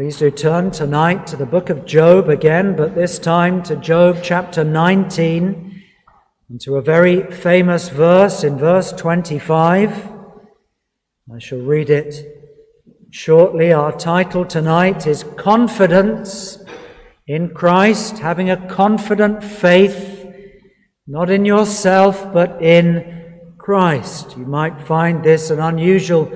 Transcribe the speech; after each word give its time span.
Please 0.00 0.16
do 0.16 0.30
turn 0.30 0.70
tonight 0.70 1.26
to 1.26 1.36
the 1.36 1.44
book 1.44 1.68
of 1.68 1.84
Job 1.84 2.30
again, 2.30 2.74
but 2.74 2.94
this 2.94 3.18
time 3.18 3.62
to 3.64 3.76
Job 3.76 4.20
chapter 4.22 4.64
19 4.64 5.82
and 6.48 6.60
to 6.62 6.76
a 6.76 6.80
very 6.80 7.30
famous 7.30 7.90
verse 7.90 8.42
in 8.42 8.56
verse 8.56 8.92
25. 8.92 10.10
I 11.30 11.38
shall 11.38 11.58
read 11.58 11.90
it 11.90 12.14
shortly. 13.10 13.74
Our 13.74 13.92
title 13.92 14.46
tonight 14.46 15.06
is 15.06 15.22
Confidence 15.36 16.64
in 17.26 17.50
Christ, 17.50 18.20
having 18.20 18.48
a 18.48 18.68
confident 18.68 19.44
faith, 19.44 20.26
not 21.06 21.28
in 21.28 21.44
yourself, 21.44 22.32
but 22.32 22.62
in 22.62 23.52
Christ. 23.58 24.34
You 24.38 24.46
might 24.46 24.80
find 24.80 25.22
this 25.22 25.50
an 25.50 25.60
unusual 25.60 26.32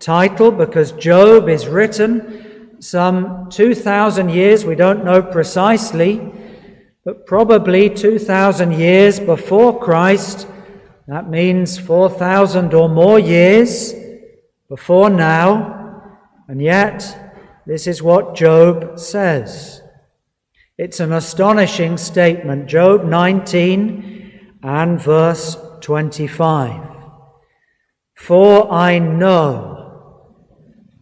title 0.00 0.50
because 0.50 0.90
Job 0.90 1.48
is 1.48 1.68
written 1.68 2.50
some 2.84 3.48
2,000 3.50 4.28
years, 4.28 4.66
we 4.66 4.74
don't 4.74 5.06
know 5.06 5.22
precisely, 5.22 6.20
but 7.02 7.26
probably 7.26 7.88
2,000 7.88 8.72
years 8.72 9.18
before 9.18 9.80
Christ. 9.80 10.46
That 11.08 11.30
means 11.30 11.78
4,000 11.78 12.74
or 12.74 12.90
more 12.90 13.18
years 13.18 13.94
before 14.68 15.08
now. 15.08 16.10
And 16.46 16.60
yet, 16.60 17.32
this 17.66 17.86
is 17.86 18.02
what 18.02 18.34
Job 18.34 18.98
says. 18.98 19.80
It's 20.76 21.00
an 21.00 21.12
astonishing 21.12 21.96
statement. 21.96 22.66
Job 22.66 23.06
19 23.06 24.58
and 24.62 25.00
verse 25.00 25.56
25. 25.80 26.86
For 28.14 28.70
I 28.70 28.98
know 28.98 29.73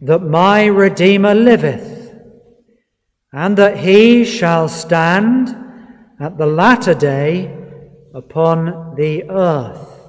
that 0.03 0.21
my 0.21 0.65
Redeemer 0.65 1.33
liveth, 1.33 2.13
and 3.31 3.57
that 3.57 3.77
he 3.77 4.25
shall 4.25 4.67
stand 4.67 5.55
at 6.19 6.37
the 6.37 6.45
latter 6.45 6.93
day 6.93 7.57
upon 8.13 8.95
the 8.97 9.23
earth. 9.29 10.01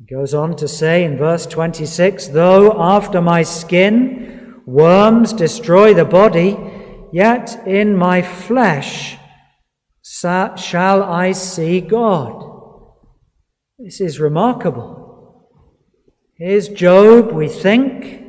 He 0.00 0.14
goes 0.14 0.34
on 0.34 0.56
to 0.56 0.66
say 0.66 1.04
in 1.04 1.16
verse 1.16 1.46
26 1.46 2.28
Though 2.28 2.74
after 2.76 3.20
my 3.22 3.44
skin 3.44 4.62
worms 4.66 5.32
destroy 5.32 5.94
the 5.94 6.04
body, 6.04 6.56
yet 7.12 7.66
in 7.66 7.96
my 7.96 8.20
flesh 8.20 9.16
shall 10.02 11.02
I 11.04 11.32
see 11.32 11.80
God. 11.80 12.44
This 13.78 14.00
is 14.00 14.18
remarkable. 14.18 15.46
Here's 16.36 16.68
Job, 16.68 17.32
we 17.32 17.48
think, 17.48 18.27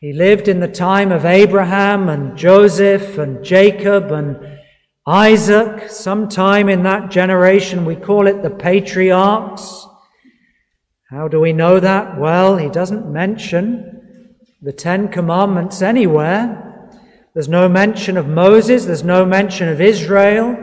he 0.00 0.12
lived 0.12 0.46
in 0.46 0.60
the 0.60 0.68
time 0.68 1.10
of 1.10 1.24
Abraham 1.24 2.08
and 2.08 2.36
Joseph 2.36 3.18
and 3.18 3.44
Jacob 3.44 4.12
and 4.12 4.58
Isaac, 5.04 5.90
sometime 5.90 6.68
in 6.68 6.84
that 6.84 7.10
generation. 7.10 7.84
We 7.84 7.96
call 7.96 8.28
it 8.28 8.42
the 8.42 8.50
patriarchs. 8.50 9.86
How 11.10 11.26
do 11.26 11.40
we 11.40 11.52
know 11.52 11.80
that? 11.80 12.16
Well, 12.16 12.58
he 12.58 12.68
doesn't 12.68 13.12
mention 13.12 14.28
the 14.62 14.72
Ten 14.72 15.08
Commandments 15.08 15.82
anywhere. 15.82 16.90
There's 17.34 17.48
no 17.48 17.68
mention 17.68 18.16
of 18.16 18.28
Moses, 18.28 18.84
there's 18.84 19.02
no 19.02 19.24
mention 19.24 19.68
of 19.68 19.80
Israel. 19.80 20.56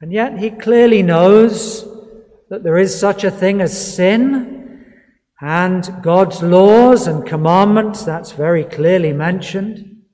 And 0.00 0.10
yet 0.10 0.38
he 0.38 0.50
clearly 0.50 1.02
knows 1.02 1.84
that 2.48 2.62
there 2.62 2.78
is 2.78 2.98
such 2.98 3.24
a 3.24 3.30
thing 3.30 3.60
as 3.60 3.94
sin 3.94 4.51
and 5.42 6.02
God's 6.02 6.40
laws 6.40 7.08
and 7.08 7.26
commandments, 7.26 8.04
that's 8.04 8.30
very 8.30 8.62
clearly 8.62 9.12
mentioned. 9.12 10.04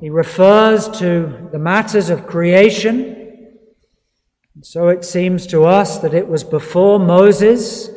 He 0.00 0.08
refers 0.08 0.88
to 1.00 1.48
the 1.50 1.58
matters 1.58 2.08
of 2.08 2.24
creation. 2.24 3.56
So 4.62 4.86
it 4.86 5.04
seems 5.04 5.48
to 5.48 5.64
us 5.64 5.98
that 5.98 6.14
it 6.14 6.28
was 6.28 6.44
before 6.44 7.00
Moses, 7.00 7.90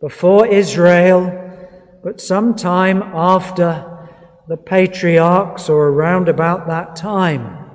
before 0.00 0.46
Israel, 0.46 1.36
but 2.04 2.20
sometime 2.20 3.02
after 3.02 4.08
the 4.46 4.56
patriarchs 4.56 5.68
or 5.68 5.88
around 5.88 6.28
about 6.28 6.68
that 6.68 6.94
time. 6.94 7.68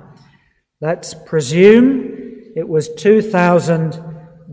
Let's 0.80 1.12
presume 1.12 2.54
it 2.56 2.66
was 2.66 2.88
2000 2.94 4.02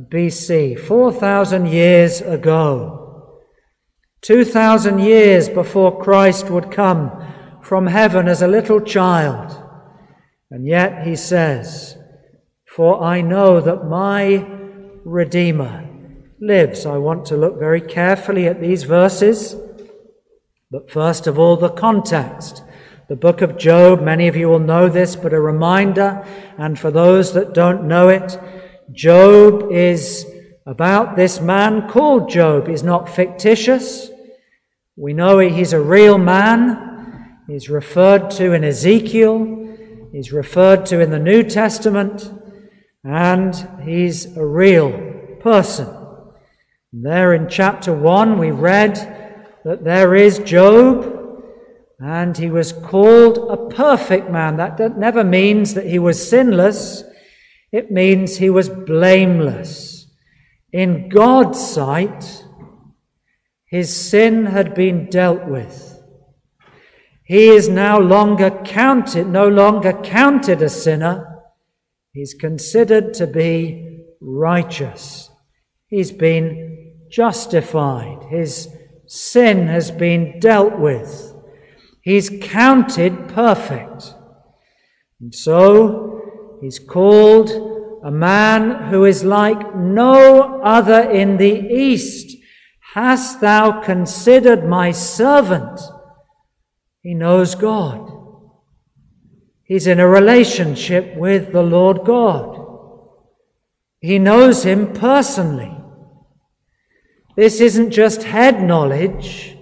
BC, 0.10 0.78
4,000 0.78 1.68
years 1.68 2.20
ago. 2.20 3.04
2,000 4.26 4.98
years 4.98 5.50
before 5.50 6.02
Christ 6.02 6.50
would 6.50 6.72
come 6.72 7.12
from 7.62 7.86
heaven 7.86 8.28
as 8.28 8.42
a 8.42 8.48
little 8.48 8.82
child. 8.82 9.62
And 10.50 10.66
yet 10.66 11.06
he 11.06 11.16
says, 11.16 11.96
For 12.66 13.04
I 13.04 13.22
know 13.22 13.62
that 13.62 13.86
my 13.86 14.48
Redeemer 15.04 15.88
lives. 16.42 16.88
I 16.88 16.98
want 16.98 17.28
to 17.28 17.38
look 17.38 17.60
very 17.60 17.80
carefully 17.82 18.48
at 18.48 18.60
these 18.60 18.82
verses. 18.82 19.56
But 20.72 20.90
first 20.90 21.28
of 21.28 21.38
all, 21.38 21.56
the 21.56 21.70
context. 21.70 22.64
The 23.08 23.16
book 23.16 23.44
of 23.44 23.60
Job, 23.60 24.02
many 24.02 24.28
of 24.28 24.36
you 24.36 24.50
will 24.50 24.58
know 24.58 24.90
this, 24.90 25.16
but 25.16 25.34
a 25.34 25.40
reminder, 25.40 26.26
and 26.58 26.80
for 26.80 26.90
those 26.90 27.34
that 27.34 27.54
don't 27.54 27.88
know 27.88 28.10
it, 28.10 28.40
Job 28.92 29.72
is 29.72 30.26
about 30.66 31.16
this 31.16 31.40
man 31.40 31.88
called 31.88 32.28
Job. 32.28 32.68
He's 32.68 32.82
not 32.82 33.08
fictitious. 33.08 34.10
We 34.98 35.14
know 35.14 35.40
he's 35.40 35.74
a 35.74 35.82
real 35.82 36.18
man. 36.18 37.42
He's 37.48 37.70
referred 37.70 38.32
to 38.32 38.54
in 38.54 38.64
Ezekiel. 38.64 39.76
He's 40.14 40.32
referred 40.32 40.86
to 40.88 41.02
in 41.02 41.12
the 41.12 41.20
New 41.20 41.44
Testament. 41.44 42.32
And 43.04 43.54
he's 43.84 44.38
a 44.38 44.46
real 44.46 45.38
person. 45.42 45.88
There 46.94 47.34
in 47.34 47.50
chapter 47.50 47.94
1, 47.94 48.40
we 48.40 48.52
read 48.52 48.96
that 49.66 49.84
there 49.84 50.16
is 50.16 50.40
Job, 50.40 51.44
and 52.00 52.38
he 52.38 52.50
was 52.50 52.72
called 52.72 53.38
a 53.50 53.76
perfect 53.76 54.30
man. 54.30 54.56
That 54.56 54.98
never 54.98 55.26
means 55.26 55.74
that 55.74 55.88
he 55.88 56.00
was 56.00 56.30
sinless, 56.30 57.04
it 57.74 57.92
means 57.92 58.38
he 58.38 58.50
was 58.50 58.70
blameless. 58.70 60.08
In 60.72 61.10
God's 61.10 61.60
sight, 61.60 62.46
his 63.66 63.96
sin 63.96 64.46
had 64.46 64.76
been 64.76 65.10
dealt 65.10 65.46
with. 65.46 66.00
He 67.24 67.48
is 67.48 67.68
now 67.68 68.00
longer 68.00 68.52
counted, 68.64 69.28
no 69.28 69.48
longer 69.48 69.94
counted 69.94 70.62
a 70.62 70.70
sinner. 70.70 71.44
He's 72.14 72.36
considered 72.36 73.14
to 73.16 73.26
be 73.26 74.04
righteous. 74.22 75.32
He's 75.88 76.12
been 76.12 76.94
justified. 77.10 78.28
His 78.30 78.70
sin 79.08 79.68
has 79.68 79.90
been 79.90 80.40
dealt 80.40 80.78
with. 80.78 81.34
He's 82.02 82.30
counted 82.42 83.30
perfect. 83.30 84.14
And 85.20 85.34
so 85.34 86.22
he's 86.62 86.78
called 86.78 87.50
a 88.04 88.12
man 88.12 88.90
who 88.90 89.06
is 89.06 89.24
like 89.24 89.76
no 89.76 90.62
other 90.62 91.10
in 91.10 91.38
the 91.38 91.68
East 91.72 92.35
Hast 92.96 93.42
thou 93.42 93.82
considered 93.82 94.66
my 94.66 94.92
servant? 94.92 95.82
He 97.02 97.14
knows 97.14 97.54
God. 97.54 98.10
He's 99.66 99.86
in 99.86 100.00
a 100.00 100.08
relationship 100.08 101.14
with 101.18 101.52
the 101.52 101.62
Lord 101.62 102.06
God. 102.06 102.58
He 104.00 104.18
knows 104.18 104.64
him 104.64 104.94
personally. 104.94 105.76
This 107.36 107.60
isn't 107.60 107.92
just 107.92 108.24
head 108.24 108.64
knowledge. 108.64 109.58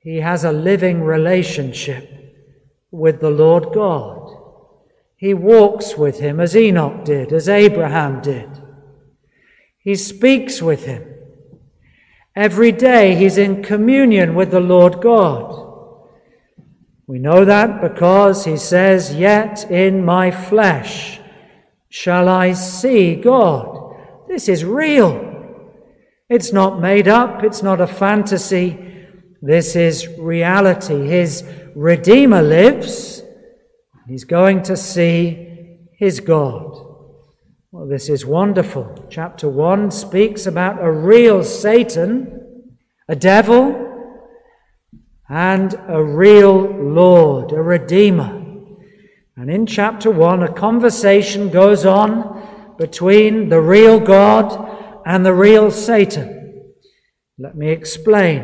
He 0.00 0.20
has 0.20 0.42
a 0.42 0.52
living 0.52 1.02
relationship 1.02 2.08
with 2.90 3.20
the 3.20 3.30
Lord 3.30 3.74
God. 3.74 4.34
He 5.18 5.34
walks 5.34 5.98
with 5.98 6.20
him 6.20 6.40
as 6.40 6.56
Enoch 6.56 7.04
did, 7.04 7.30
as 7.30 7.46
Abraham 7.46 8.22
did. 8.22 8.48
He 9.80 9.96
speaks 9.96 10.62
with 10.62 10.86
him. 10.86 11.11
Every 12.34 12.72
day 12.72 13.14
he's 13.14 13.36
in 13.36 13.62
communion 13.62 14.34
with 14.34 14.50
the 14.50 14.60
Lord 14.60 15.00
God. 15.02 15.58
We 17.06 17.18
know 17.18 17.44
that 17.44 17.82
because 17.82 18.44
he 18.44 18.56
says, 18.56 19.14
Yet 19.14 19.70
in 19.70 20.04
my 20.04 20.30
flesh 20.30 21.20
shall 21.90 22.28
I 22.28 22.54
see 22.54 23.16
God. 23.16 23.96
This 24.28 24.48
is 24.48 24.64
real. 24.64 25.28
It's 26.30 26.52
not 26.52 26.80
made 26.80 27.08
up, 27.08 27.44
it's 27.44 27.62
not 27.62 27.82
a 27.82 27.86
fantasy. 27.86 28.78
This 29.42 29.76
is 29.76 30.08
reality. 30.18 31.06
His 31.06 31.44
Redeemer 31.74 32.40
lives. 32.40 33.22
He's 34.08 34.24
going 34.24 34.62
to 34.62 34.76
see 34.76 35.78
his 35.98 36.20
God. 36.20 36.91
Well, 37.74 37.86
this 37.86 38.10
is 38.10 38.26
wonderful. 38.26 39.06
Chapter 39.08 39.48
1 39.48 39.92
speaks 39.92 40.44
about 40.44 40.84
a 40.84 40.92
real 40.92 41.42
Satan, 41.42 42.68
a 43.08 43.16
devil, 43.16 44.20
and 45.26 45.74
a 45.88 46.04
real 46.04 46.54
Lord, 46.54 47.52
a 47.52 47.62
Redeemer. 47.62 48.44
And 49.38 49.50
in 49.50 49.64
chapter 49.64 50.10
1, 50.10 50.42
a 50.42 50.52
conversation 50.52 51.48
goes 51.48 51.86
on 51.86 52.74
between 52.76 53.48
the 53.48 53.62
real 53.62 53.98
God 53.98 55.00
and 55.06 55.24
the 55.24 55.32
real 55.32 55.70
Satan. 55.70 56.74
Let 57.38 57.56
me 57.56 57.70
explain 57.70 58.42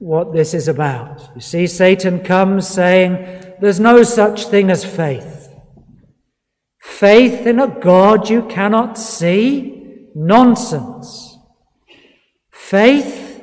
what 0.00 0.34
this 0.34 0.52
is 0.52 0.68
about. 0.68 1.30
You 1.34 1.40
see, 1.40 1.66
Satan 1.66 2.22
comes 2.22 2.68
saying, 2.68 3.54
There's 3.62 3.80
no 3.80 4.02
such 4.02 4.48
thing 4.48 4.70
as 4.70 4.84
faith. 4.84 5.39
Faith 7.00 7.46
in 7.46 7.58
a 7.58 7.66
God 7.66 8.28
you 8.28 8.42
cannot 8.42 8.98
see? 8.98 10.10
Nonsense. 10.14 11.38
Faith? 12.50 13.42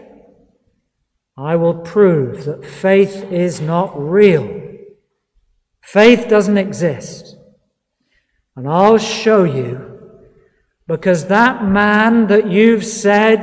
I 1.35 1.55
will 1.55 1.79
prove 1.79 2.45
that 2.45 2.63
faith 2.63 3.23
is 3.31 3.59
not 3.59 3.99
real. 3.99 4.47
Faith 5.81 6.27
doesn't 6.29 6.59
exist. 6.59 7.35
And 8.55 8.67
I'll 8.67 8.99
show 8.99 9.43
you 9.43 10.01
because 10.87 11.25
that 11.25 11.65
man 11.65 12.27
that 12.27 12.51
you've 12.51 12.85
said 12.85 13.41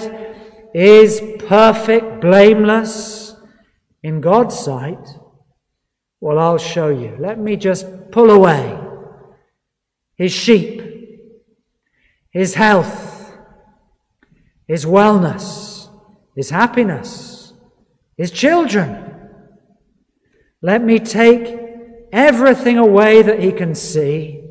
is 0.72 1.20
perfect, 1.49 2.20
blameless 2.20 3.34
in 4.05 4.20
God's 4.20 4.56
sight, 4.56 5.08
well, 6.20 6.38
I'll 6.38 6.58
show 6.58 6.90
you. 6.90 7.17
Let 7.19 7.40
me 7.40 7.56
just 7.56 8.12
pull 8.12 8.31
away 8.31 8.83
his 10.16 10.32
sheep, 10.32 10.82
his 12.31 12.55
health, 12.55 13.32
his 14.66 14.84
wellness, 14.84 15.88
his 16.34 16.50
happiness, 16.50 17.52
his 18.16 18.31
children. 18.31 19.31
Let 20.62 20.82
me 20.82 20.99
take 20.99 21.58
everything 22.12 22.78
away 22.78 23.22
that 23.22 23.40
he 23.40 23.52
can 23.52 23.75
see, 23.75 24.44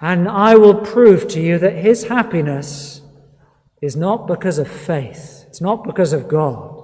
and 0.00 0.28
I 0.28 0.56
will 0.56 0.76
prove 0.76 1.28
to 1.28 1.40
you 1.40 1.58
that 1.58 1.74
his 1.74 2.04
happiness 2.04 3.02
is 3.82 3.96
not 3.96 4.26
because 4.26 4.58
of 4.58 4.68
faith, 4.68 5.44
it's 5.48 5.60
not 5.60 5.84
because 5.84 6.12
of 6.12 6.28
God. 6.28 6.76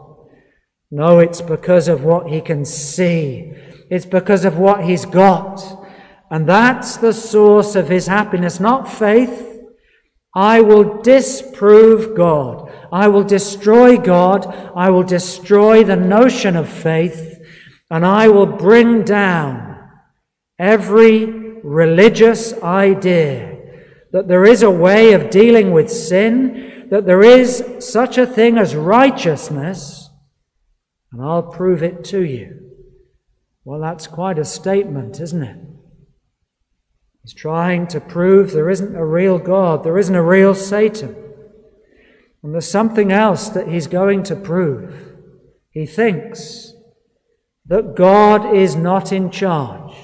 No, 0.91 1.19
it's 1.19 1.41
because 1.41 1.89
of 1.89 2.05
what 2.05 2.29
he 2.29 2.41
can 2.41 2.65
see, 2.65 3.53
it's 3.91 4.07
because 4.07 4.45
of 4.45 4.59
what 4.59 4.85
he's 4.85 5.05
got. 5.05 5.84
And 6.31 6.49
that's 6.49 6.97
the 6.97 7.13
source 7.13 7.77
of 7.77 7.89
his 7.89 8.07
happiness, 8.07 8.59
not 8.61 8.93
faith. 8.93 9.51
I 10.35 10.61
will 10.61 11.01
disprove 11.03 12.17
God. 12.17 12.73
I 12.93 13.09
will 13.09 13.25
destroy 13.25 13.97
God. 13.97 14.47
I 14.75 14.91
will 14.91 15.03
destroy 15.03 15.85
the 15.85 15.97
notion 15.97 16.57
of 16.57 16.69
faith 16.69 17.35
and 17.91 18.05
I 18.05 18.29
will 18.29 18.47
bring 18.47 19.05
down 19.05 19.89
every 20.59 21.27
religious 21.27 22.53
idea 22.55 23.57
that 24.13 24.29
there 24.29 24.45
is 24.45 24.63
a 24.63 24.71
way 24.71 25.13
of 25.13 25.31
dealing 25.31 25.73
with 25.73 25.91
sin, 25.91 26.89
that 26.91 27.07
there 27.07 27.23
is 27.23 27.65
such 27.79 28.17
a 28.19 28.27
thing 28.27 28.59
as 28.59 28.75
righteousness, 28.75 30.11
and 31.13 31.23
I'll 31.23 31.43
prove 31.43 31.83
it 31.83 32.05
to 32.07 32.25
you. 32.25 32.73
Well, 33.65 33.81
that's 33.81 34.07
quite 34.07 34.39
a 34.39 34.45
statement, 34.45 35.21
isn't 35.21 35.43
it? 35.43 35.59
He's 37.25 37.33
trying 37.33 37.87
to 37.87 38.01
prove 38.01 38.53
there 38.53 38.69
isn't 38.69 38.95
a 38.95 39.05
real 39.05 39.39
God, 39.39 39.83
there 39.83 39.97
isn't 39.97 40.15
a 40.15 40.23
real 40.23 40.55
Satan. 40.55 41.17
And 42.43 42.53
there's 42.53 42.71
something 42.71 43.11
else 43.11 43.49
that 43.49 43.69
he's 43.69 43.87
going 43.87 44.25
to 44.25 44.37
prove. 44.37 45.17
He 45.71 45.87
thinks 45.87 46.75
that 47.65 47.97
God 47.97 48.55
is 48.55 48.77
not 48.77 49.11
in 49.11 49.31
charge. 49.31 49.97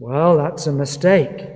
Well, 0.00 0.36
that's 0.36 0.66
a 0.66 0.72
mistake. 0.72 1.48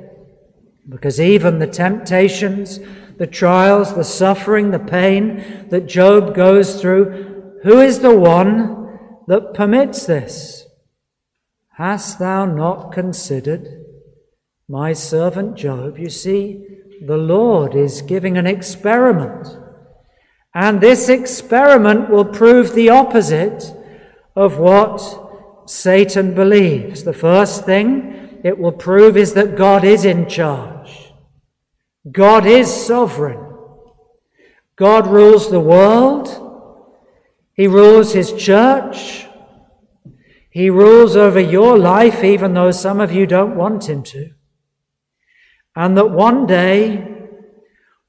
Because 0.89 1.21
even 1.21 1.59
the 1.59 1.67
temptations, 1.67 2.79
the 3.17 3.27
trials, 3.27 3.97
the 3.97 4.05
suffering, 4.05 4.71
the 4.71 4.79
pain 4.79 5.67
that 5.71 5.89
Job 5.89 6.33
goes 6.33 6.81
through, 6.81 7.59
who 7.65 7.81
is 7.81 7.99
the 7.99 8.17
one 8.17 9.01
that 9.27 9.53
permits 9.53 10.07
this? 10.07 10.65
Hast 11.73 12.21
thou 12.21 12.45
not 12.45 12.93
considered 12.93 13.87
my 14.69 14.93
servant 14.93 15.57
Job? 15.57 15.99
You 15.99 16.11
see, 16.11 16.65
the 17.07 17.17
Lord 17.17 17.75
is 17.75 18.03
giving 18.03 18.37
an 18.37 18.47
experiment. 18.47 19.49
And 20.55 20.81
this 20.81 21.09
experiment 21.09 22.11
will 22.11 22.25
prove 22.25 22.75
the 22.75 22.91
opposite 22.91 23.73
of 24.35 24.59
what 24.59 25.71
Satan 25.71 26.35
believes. 26.35 27.05
The 27.05 27.13
first 27.13 27.65
thing 27.65 28.41
it 28.45 28.59
will 28.59 28.73
prove 28.73 29.17
is 29.17 29.35
that 29.35 29.57
God 29.57 29.85
is 29.85 30.05
in 30.05 30.29
charge. 30.29 31.13
God 32.11 32.47
is 32.47 32.73
sovereign. 32.73 33.45
God 34.77 35.07
rules 35.07 35.51
the 35.51 35.61
world. 35.61 36.27
He 37.53 37.67
rules 37.67 38.13
his 38.13 38.33
church. 38.33 39.27
He 40.51 40.71
rules 40.71 41.17
over 41.17 41.41
your 41.41 41.77
life, 41.77 42.25
even 42.25 42.55
though 42.55 42.71
some 42.71 43.01
of 43.01 43.13
you 43.13 43.27
don't 43.27 43.57
want 43.57 43.89
him 43.89 44.03
to. 44.05 44.31
And 45.79 45.97
that 45.97 46.11
one 46.11 46.45
day 46.45 47.19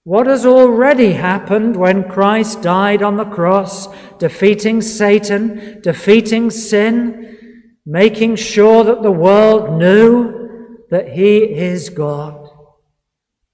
what 0.04 0.26
has 0.26 0.44
already 0.44 1.14
happened 1.14 1.76
when 1.76 2.10
Christ 2.10 2.64
died 2.64 3.04
on 3.04 3.18
the 3.18 3.26
cross, 3.26 3.88
defeating 4.18 4.82
Satan, 4.82 5.80
defeating 5.82 6.50
sin, 6.50 7.38
making 7.86 8.38
sure 8.38 8.84
that 8.86 9.04
the 9.04 9.12
world 9.12 9.78
knew 9.78 10.80
that 10.90 11.10
He 11.10 11.38
is 11.44 11.90
God? 11.90 12.50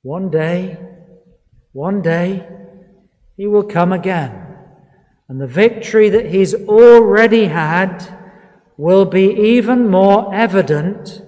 One 0.02 0.30
day, 0.30 0.78
one 1.74 2.02
day, 2.02 2.48
He 3.36 3.48
will 3.48 3.66
come 3.66 3.92
again. 3.92 4.48
And 5.28 5.42
the 5.42 5.48
victory 5.48 6.08
that 6.08 6.28
He's 6.28 6.56
already 6.56 7.48
had 7.48 8.18
will 8.78 9.04
be 9.04 9.26
even 9.58 9.90
more 9.90 10.34
evident 10.34 11.22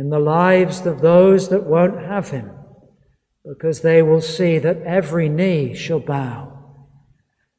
in 0.00 0.08
the 0.08 0.18
lives 0.18 0.86
of 0.86 1.02
those 1.02 1.50
that 1.50 1.66
won't 1.66 2.00
have 2.00 2.30
Him 2.30 2.50
because 3.44 3.82
they 3.82 4.00
will 4.00 4.22
see 4.22 4.58
that 4.58 4.80
every 4.80 5.28
knee 5.28 5.74
shall 5.74 6.00
bow 6.00 6.50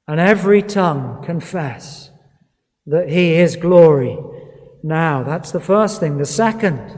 and 0.08 0.20
every 0.20 0.64
tongue 0.64 1.24
confess 1.24 2.10
that 2.88 3.10
He 3.10 3.36
is 3.36 3.56
glory. 3.56 4.18
Now, 4.82 5.22
that's 5.22 5.52
the 5.52 5.60
first 5.60 6.00
thing. 6.00 6.18
The 6.18 6.26
second 6.26 6.98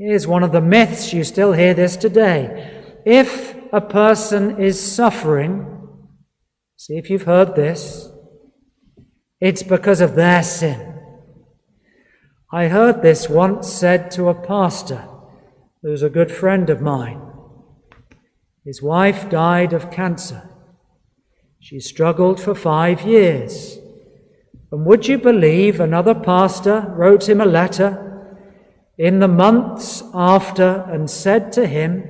is 0.00 0.26
one 0.26 0.42
of 0.42 0.50
the 0.50 0.60
myths. 0.60 1.12
You 1.12 1.22
still 1.22 1.52
hear 1.52 1.72
this 1.72 1.96
today. 1.96 2.98
If 3.06 3.54
a 3.72 3.80
person 3.80 4.60
is 4.60 4.82
suffering, 4.82 5.88
see 6.76 6.96
if 6.98 7.08
you've 7.08 7.22
heard 7.22 7.54
this, 7.54 8.10
it's 9.40 9.62
because 9.62 10.00
of 10.00 10.16
their 10.16 10.42
sin. 10.42 10.85
I 12.52 12.68
heard 12.68 13.02
this 13.02 13.28
once 13.28 13.68
said 13.72 14.12
to 14.12 14.28
a 14.28 14.34
pastor 14.34 15.08
who's 15.82 16.04
a 16.04 16.10
good 16.10 16.30
friend 16.30 16.70
of 16.70 16.80
mine. 16.80 17.20
His 18.64 18.80
wife 18.80 19.28
died 19.28 19.72
of 19.72 19.90
cancer. 19.90 20.48
She 21.58 21.80
struggled 21.80 22.40
for 22.40 22.54
five 22.54 23.02
years. 23.02 23.78
And 24.70 24.86
would 24.86 25.08
you 25.08 25.18
believe 25.18 25.80
another 25.80 26.14
pastor 26.14 26.92
wrote 26.96 27.28
him 27.28 27.40
a 27.40 27.44
letter 27.46 28.02
in 28.96 29.18
the 29.18 29.28
months 29.28 30.04
after 30.14 30.86
and 30.88 31.10
said 31.10 31.50
to 31.52 31.66
him, 31.66 32.04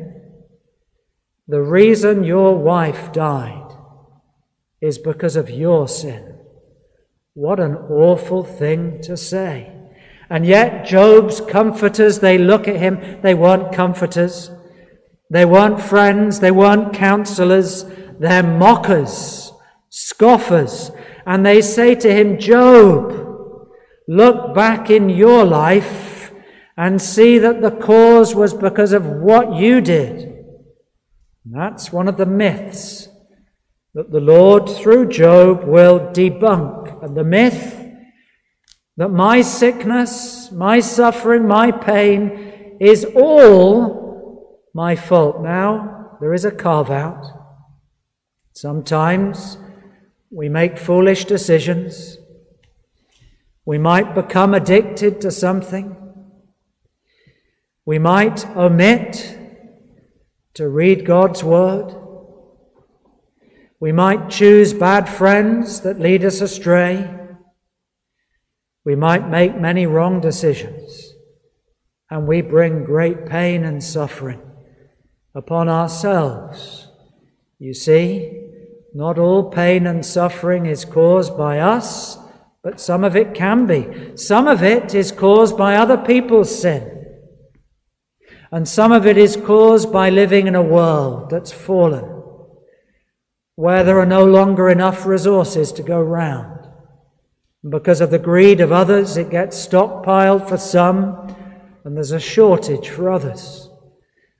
The 1.49 1.63
reason 1.63 2.25
your 2.25 2.59
wife 2.59 3.11
died 3.13 3.73
is 4.83 4.99
because 4.99 5.37
of 5.37 5.49
your 5.49 5.89
sin. 5.89 6.39
What 7.33 7.59
an 7.59 7.77
awful 7.77 8.45
thing 8.45 9.01
to 9.03 9.17
say. 9.17 9.76
And 10.29 10.45
yet, 10.45 10.85
Job's 10.85 11.41
comforters, 11.41 12.19
they 12.19 12.39
look 12.39 12.67
at 12.67 12.77
him, 12.77 13.21
they 13.23 13.35
weren't 13.35 13.73
comforters. 13.73 14.51
They 15.31 15.45
weren't 15.45 15.81
friends, 15.81 16.41
they 16.41 16.51
weren't 16.51 16.95
counselors, 16.95 17.85
they're 18.19 18.43
mockers, 18.43 19.53
scoffers. 19.91 20.93
And 21.27 21.45
they 21.45 21.61
say 21.63 21.95
to 21.97 22.13
him, 22.13 22.39
Job, 22.39 23.69
look 24.07 24.55
back 24.55 24.89
in 24.89 25.09
your 25.09 25.45
life 25.45 26.33
and 26.77 27.03
see 27.03 27.39
that 27.39 27.61
the 27.61 27.73
cause 27.73 28.35
was 28.35 28.55
because 28.55 28.93
of 28.93 29.07
what 29.07 29.57
you 29.57 29.81
did. 29.81 30.33
that's 31.45 31.93
one 31.93 32.07
of 32.07 32.17
the 32.17 32.27
myths 32.27 33.09
that 33.95 34.13
the 34.13 34.21
Lord, 34.21 34.69
through 34.69 35.09
Job, 35.09 35.65
will 35.65 35.99
debunk. 35.99 37.03
And 37.03 37.17
the 37.17 37.25
myth 37.25 37.76
that 38.97 39.11
my 39.11 39.43
sickness, 39.43 40.51
my 40.51 40.81
suffering, 40.81 41.47
my 41.47 41.71
pain 41.71 42.77
is 42.81 43.05
all 43.15 44.63
my 44.73 44.97
fault. 44.97 45.43
Now, 45.43 46.17
there 46.21 46.33
is 46.33 46.45
a 46.45 46.51
carve 46.51 46.91
out. 46.91 47.25
Sometimes 48.53 49.59
we 50.31 50.49
make 50.49 50.79
foolish 50.79 51.27
decisions. 51.27 52.17
We 53.67 53.79
might 53.79 54.15
become 54.15 54.55
addicted 54.55 55.21
to 55.21 55.31
something. 55.31 55.97
We 57.85 57.99
might 57.99 58.47
omit 58.57 59.39
to 60.55 60.69
read 60.69 61.05
God's 61.05 61.45
Word. 61.45 61.95
We 63.79 63.93
might 63.93 64.31
choose 64.31 64.73
bad 64.73 65.07
friends 65.07 65.83
that 65.83 66.01
lead 66.01 66.25
us 66.25 66.41
astray. 66.41 67.26
We 68.87 68.95
might 68.95 69.29
make 69.29 69.61
many 69.61 69.85
wrong 69.85 70.21
decisions, 70.21 71.13
and 72.09 72.29
we 72.29 72.41
bring 72.41 72.85
great 72.85 73.27
pain 73.27 73.65
and 73.65 73.83
suffering 73.83 74.41
upon 75.35 75.69
ourselves. 75.69 76.89
You 77.59 77.75
see, 77.75 78.45
not 78.95 79.19
all 79.19 79.51
pain 79.51 79.89
and 79.89 80.07
suffering 80.07 80.67
is 80.67 80.85
caused 80.85 81.37
by 81.37 81.59
us, 81.59 82.17
but 82.63 82.81
some 82.81 83.03
of 83.03 83.17
it 83.17 83.35
can 83.35 83.67
be. 83.67 84.17
Some 84.17 84.47
of 84.47 84.63
it 84.63 84.95
is 84.95 85.11
caused 85.11 85.59
by 85.59 85.75
other 85.75 85.97
people's 85.97 86.57
sin. 86.57 87.07
And 88.53 88.69
some 88.69 88.93
of 88.93 89.05
it 89.05 89.19
is 89.19 89.37
caused 89.37 89.93
by 89.93 90.11
living 90.11 90.47
in 90.47 90.55
a 90.55 90.63
world 90.63 91.31
that's 91.31 91.51
fallen, 91.51 92.23
where 93.57 93.83
there 93.83 93.99
are 93.99 94.07
no 94.07 94.25
longer 94.25 94.71
enough 94.71 95.07
resources 95.07 95.73
to 95.73 95.83
go 95.83 96.01
round. 96.01 96.56
Because 97.69 98.01
of 98.01 98.11
the 98.11 98.19
greed 98.19 98.61
of 98.61 98.71
others, 98.71 99.17
it 99.17 99.31
gets 99.31 99.67
stockpiled 99.67 100.49
for 100.49 100.57
some, 100.57 101.35
and 101.85 101.97
there's 101.97 102.13
a 102.13 102.21
shortage 102.21 102.89
for 102.89 103.11
others. 103.11 103.69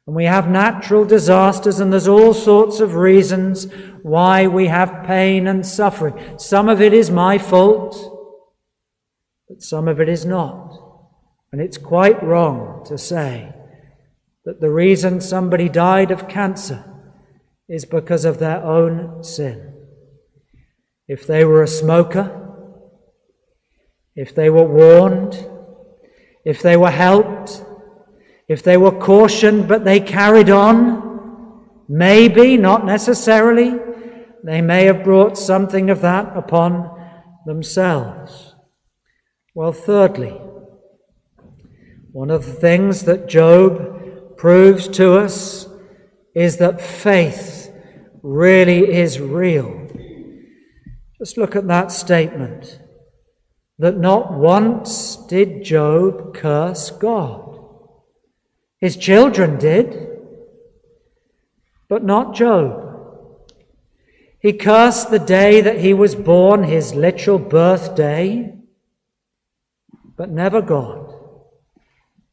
And 0.07 0.15
we 0.15 0.25
have 0.25 0.49
natural 0.49 1.05
disasters, 1.05 1.81
and 1.81 1.93
there's 1.93 2.07
all 2.07 2.33
sorts 2.33 2.79
of 2.79 2.95
reasons 2.95 3.67
why 4.03 4.47
we 4.47 4.69
have 4.69 5.05
pain 5.05 5.49
and 5.49 5.67
suffering. 5.67 6.39
Some 6.39 6.69
of 6.69 6.81
it 6.81 6.93
is 6.93 7.11
my 7.11 7.39
fault, 7.39 7.97
but 9.49 9.61
some 9.63 9.89
of 9.89 10.01
it 10.01 10.09
is 10.09 10.25
not. 10.25 10.79
And 11.51 11.61
it's 11.61 11.79
quite 11.79 12.23
wrong 12.23 12.85
to 12.87 12.97
say 12.97 13.53
that 14.45 14.61
the 14.61 14.71
reason 14.71 15.21
somebody 15.21 15.69
died 15.69 16.13
of 16.13 16.29
cancer 16.29 16.85
is 17.69 17.85
because 17.85 18.25
of 18.25 18.39
their 18.39 18.63
own 18.63 19.25
sin. 19.25 19.73
If 21.09 21.27
they 21.27 21.45
were 21.45 21.65
a 21.65 21.69
smoker, 21.69 22.46
if 24.17 24.35
they 24.35 24.49
were 24.49 24.65
warned, 24.65 25.47
if 26.45 26.63
they 26.63 26.77
were 26.77 26.91
helped, 26.91 27.63
if 28.49 28.63
they 28.63 28.77
were 28.77 28.93
cautioned 28.93 29.69
but 29.69 29.85
they 29.85 30.01
carried 30.01 30.49
on, 30.49 31.65
maybe, 31.89 32.57
not 32.57 32.87
necessarily, 32.87 33.79
they 34.43 34.61
may 34.63 34.85
have 34.85 35.05
brought 35.05 35.37
something 35.37 35.91
of 35.91 36.01
that 36.01 36.37
upon 36.37 36.91
themselves. 37.47 38.55
Well, 39.55 39.73
thirdly, 39.73 40.41
one 42.13 42.31
of 42.31 42.47
the 42.47 42.53
things 42.53 43.03
that 43.03 43.29
Job 43.29 44.37
proves 44.37 44.89
to 44.89 45.19
us 45.19 45.69
is 46.35 46.57
that 46.59 46.81
faith 46.81 47.73
really 48.23 48.93
is 48.93 49.21
real. 49.21 49.89
Just 51.19 51.37
look 51.37 51.57
at 51.57 51.67
that 51.69 51.91
statement 51.91 52.81
that 53.79 53.99
not 53.99 54.33
once 54.33 55.17
did 55.17 55.63
Job 55.63 56.35
curse 56.35 56.91
God. 56.91 57.59
His 58.79 58.97
children 58.97 59.59
did, 59.59 60.09
but 61.89 62.05
not 62.05 62.35
Job. 62.35 62.83
He 64.41 64.53
cursed 64.53 65.11
the 65.11 65.19
day 65.19 65.61
that 65.61 65.81
he 65.81 65.93
was 65.93 66.15
born, 66.15 66.65
his 66.65 66.95
literal 66.95 67.39
birthday, 67.39 68.55
but 70.17 70.31
never 70.31 70.63
God. 70.63 71.15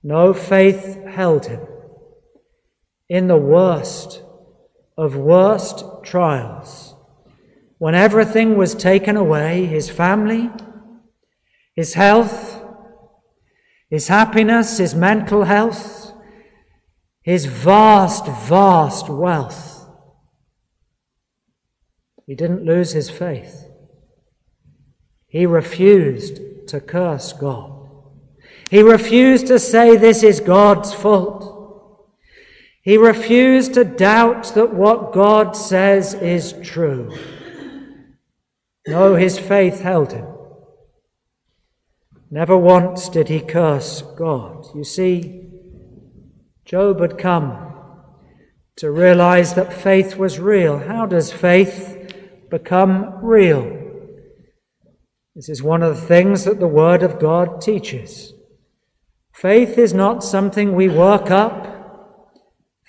No 0.02 0.34
faith 0.34 1.04
held 1.06 1.46
him 1.48 1.62
in 3.10 3.28
the 3.28 3.38
worst 3.38 4.22
of 4.98 5.16
worst 5.16 5.84
trials, 6.04 6.96
when 7.78 7.96
everything 7.96 8.58
was 8.58 8.76
taken 8.76 9.18
away 9.18 9.66
his 9.66 9.90
family, 9.90 10.50
his 11.76 11.94
health, 11.96 12.62
his 13.90 14.08
happiness, 14.08 14.78
his 14.78 14.96
mental 14.96 15.44
health, 15.44 16.14
his 17.22 17.46
vast, 17.46 18.26
vast 18.26 19.10
wealth. 19.10 19.88
He 22.26 22.36
didn't 22.36 22.66
lose 22.66 22.92
his 22.92 23.10
faith. 23.10 23.68
He 25.28 25.46
refused 25.46 26.40
to 26.68 26.80
curse 26.80 27.34
God. 27.34 27.90
He 28.70 28.82
refused 28.82 29.48
to 29.48 29.60
say 29.60 29.96
this 29.96 30.24
is 30.24 30.40
God's 30.40 30.94
fault. 30.94 32.10
He 32.82 32.98
refused 32.98 33.76
to 33.76 33.84
doubt 33.84 34.54
that 34.56 34.74
what 34.74 35.14
God 35.14 35.56
says 35.56 36.14
is 36.16 36.54
true. 36.64 37.16
No, 38.88 39.16
his 39.16 39.40
faith 39.40 39.80
held 39.80 40.12
him. 40.12 40.33
Never 42.34 42.58
once 42.58 43.10
did 43.10 43.30
he 43.30 43.40
curse 43.40 44.02
God. 44.02 44.66
You 44.74 44.84
see, 44.84 45.44
Job 46.66 47.00
had 47.00 47.20
come 47.20 47.74
to 48.78 48.90
realize 48.90 49.54
that 49.54 49.72
faith 49.72 50.18
was 50.18 50.40
real. 50.40 50.80
How 50.80 51.06
does 51.06 51.32
faith 51.32 52.12
become 52.50 53.24
real? 53.24 53.62
This 55.36 55.48
is 55.48 55.62
one 55.62 55.84
of 55.84 55.96
the 55.96 56.08
things 56.08 56.46
that 56.46 56.60
the 56.60 56.68
Word 56.68 57.04
of 57.04 57.20
God 57.20 57.62
teaches. 57.62 58.34
Faith 59.32 59.78
is 59.78 59.94
not 59.94 60.24
something 60.24 60.74
we 60.74 60.90
work 60.90 61.30
up 61.30 61.74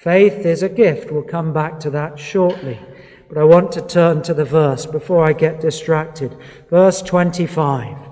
Faith 0.04 0.44
is 0.44 0.62
a 0.62 0.68
gift. 0.68 1.10
We'll 1.10 1.22
come 1.22 1.54
back 1.54 1.80
to 1.80 1.88
that 1.88 2.18
shortly. 2.18 2.78
But 3.26 3.38
I 3.38 3.44
want 3.44 3.72
to 3.72 3.80
turn 3.80 4.20
to 4.24 4.34
the 4.34 4.44
verse 4.44 4.84
before 4.84 5.24
I 5.24 5.32
get 5.32 5.62
distracted. 5.62 6.36
Verse 6.68 7.00
25. 7.00 8.03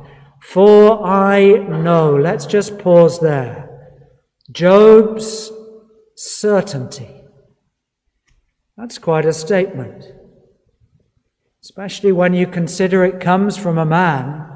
For 0.42 1.06
I 1.06 1.58
know, 1.58 2.16
let's 2.16 2.46
just 2.46 2.78
pause 2.78 3.20
there. 3.20 3.68
Job's 4.50 5.52
certainty. 6.16 7.22
That's 8.76 8.98
quite 8.98 9.24
a 9.24 9.32
statement. 9.32 10.04
Especially 11.62 12.10
when 12.10 12.34
you 12.34 12.48
consider 12.48 13.04
it 13.04 13.20
comes 13.20 13.56
from 13.56 13.78
a 13.78 13.86
man 13.86 14.48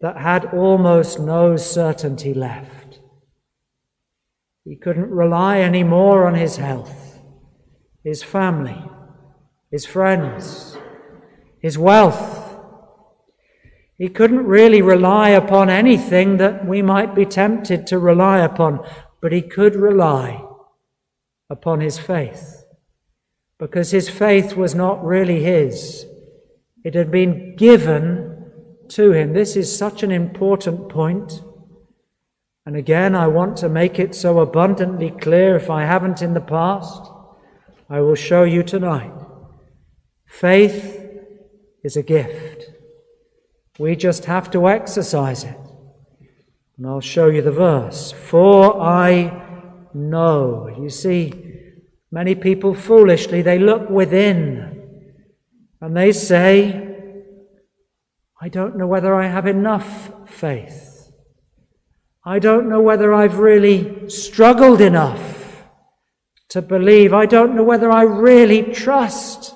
that 0.00 0.18
had 0.18 0.46
almost 0.54 1.18
no 1.18 1.56
certainty 1.56 2.32
left. 2.32 3.00
He 4.64 4.76
couldn't 4.76 5.10
rely 5.10 5.58
any 5.58 5.82
more 5.82 6.28
on 6.28 6.36
his 6.36 6.58
health, 6.58 7.18
his 8.04 8.22
family, 8.22 8.82
his 9.70 9.84
friends, 9.84 10.78
his 11.60 11.76
wealth. 11.76 12.43
He 13.96 14.08
couldn't 14.08 14.46
really 14.46 14.82
rely 14.82 15.30
upon 15.30 15.70
anything 15.70 16.38
that 16.38 16.66
we 16.66 16.82
might 16.82 17.14
be 17.14 17.24
tempted 17.24 17.86
to 17.86 17.98
rely 17.98 18.40
upon, 18.40 18.84
but 19.20 19.32
he 19.32 19.42
could 19.42 19.76
rely 19.76 20.44
upon 21.48 21.80
his 21.80 21.98
faith 21.98 22.64
because 23.58 23.92
his 23.92 24.08
faith 24.08 24.56
was 24.56 24.74
not 24.74 25.04
really 25.04 25.42
his. 25.42 26.06
It 26.84 26.94
had 26.94 27.10
been 27.10 27.54
given 27.56 28.50
to 28.88 29.12
him. 29.12 29.32
This 29.32 29.56
is 29.56 29.76
such 29.76 30.02
an 30.02 30.10
important 30.10 30.88
point. 30.88 31.40
And 32.66 32.76
again, 32.76 33.14
I 33.14 33.28
want 33.28 33.56
to 33.58 33.68
make 33.68 33.98
it 33.98 34.14
so 34.14 34.40
abundantly 34.40 35.10
clear 35.10 35.54
if 35.56 35.70
I 35.70 35.84
haven't 35.84 36.20
in 36.20 36.34
the 36.34 36.40
past, 36.40 37.10
I 37.88 38.00
will 38.00 38.14
show 38.14 38.42
you 38.42 38.62
tonight. 38.62 39.12
Faith 40.26 41.00
is 41.84 41.96
a 41.96 42.02
gift. 42.02 42.70
We 43.78 43.96
just 43.96 44.26
have 44.26 44.50
to 44.52 44.68
exercise 44.68 45.44
it. 45.44 45.56
And 46.76 46.86
I'll 46.86 47.00
show 47.00 47.28
you 47.28 47.42
the 47.42 47.52
verse. 47.52 48.12
For 48.12 48.80
I 48.80 49.42
know. 49.92 50.68
You 50.68 50.90
see, 50.90 51.32
many 52.10 52.34
people 52.34 52.74
foolishly, 52.74 53.42
they 53.42 53.58
look 53.58 53.90
within 53.90 54.74
and 55.80 55.96
they 55.96 56.12
say, 56.12 56.80
I 58.40 58.48
don't 58.48 58.76
know 58.76 58.86
whether 58.86 59.14
I 59.14 59.26
have 59.26 59.46
enough 59.46 60.12
faith. 60.26 61.12
I 62.24 62.38
don't 62.38 62.68
know 62.68 62.80
whether 62.80 63.12
I've 63.12 63.38
really 63.38 64.08
struggled 64.08 64.80
enough 64.80 65.64
to 66.48 66.62
believe. 66.62 67.12
I 67.12 67.26
don't 67.26 67.54
know 67.54 67.62
whether 67.62 67.90
I 67.90 68.02
really 68.02 68.62
trust. 68.62 69.54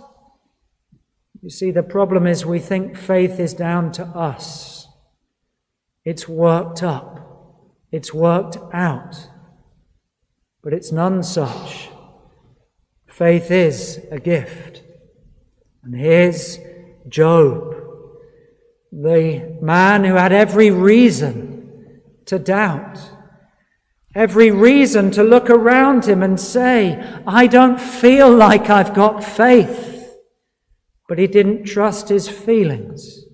You 1.42 1.50
see, 1.50 1.70
the 1.70 1.82
problem 1.82 2.26
is 2.26 2.44
we 2.44 2.58
think 2.58 2.96
faith 2.96 3.38
is 3.38 3.54
down 3.54 3.92
to 3.92 4.04
us. 4.04 4.88
It's 6.04 6.28
worked 6.28 6.82
up. 6.82 7.74
It's 7.92 8.12
worked 8.12 8.56
out. 8.72 9.28
But 10.62 10.72
it's 10.72 10.90
none 10.90 11.22
such. 11.22 11.90
Faith 13.06 13.50
is 13.50 14.00
a 14.10 14.18
gift. 14.18 14.82
And 15.82 15.94
here's 15.94 16.58
Job. 17.08 17.74
the 18.90 19.58
man 19.60 20.04
who 20.04 20.14
had 20.14 20.32
every 20.32 20.70
reason 20.70 22.00
to 22.26 22.38
doubt, 22.38 22.98
every 24.14 24.50
reason 24.50 25.10
to 25.12 25.22
look 25.22 25.48
around 25.50 26.06
him 26.06 26.22
and 26.22 26.40
say, 26.40 27.02
I 27.26 27.46
don't 27.46 27.80
feel 27.80 28.30
like 28.30 28.70
I've 28.70 28.94
got 28.94 29.22
faith. 29.22 29.97
But 31.08 31.18
he 31.18 31.26
didn't 31.26 31.64
trust 31.64 32.10
his 32.10 32.28
feelings. 32.28 33.24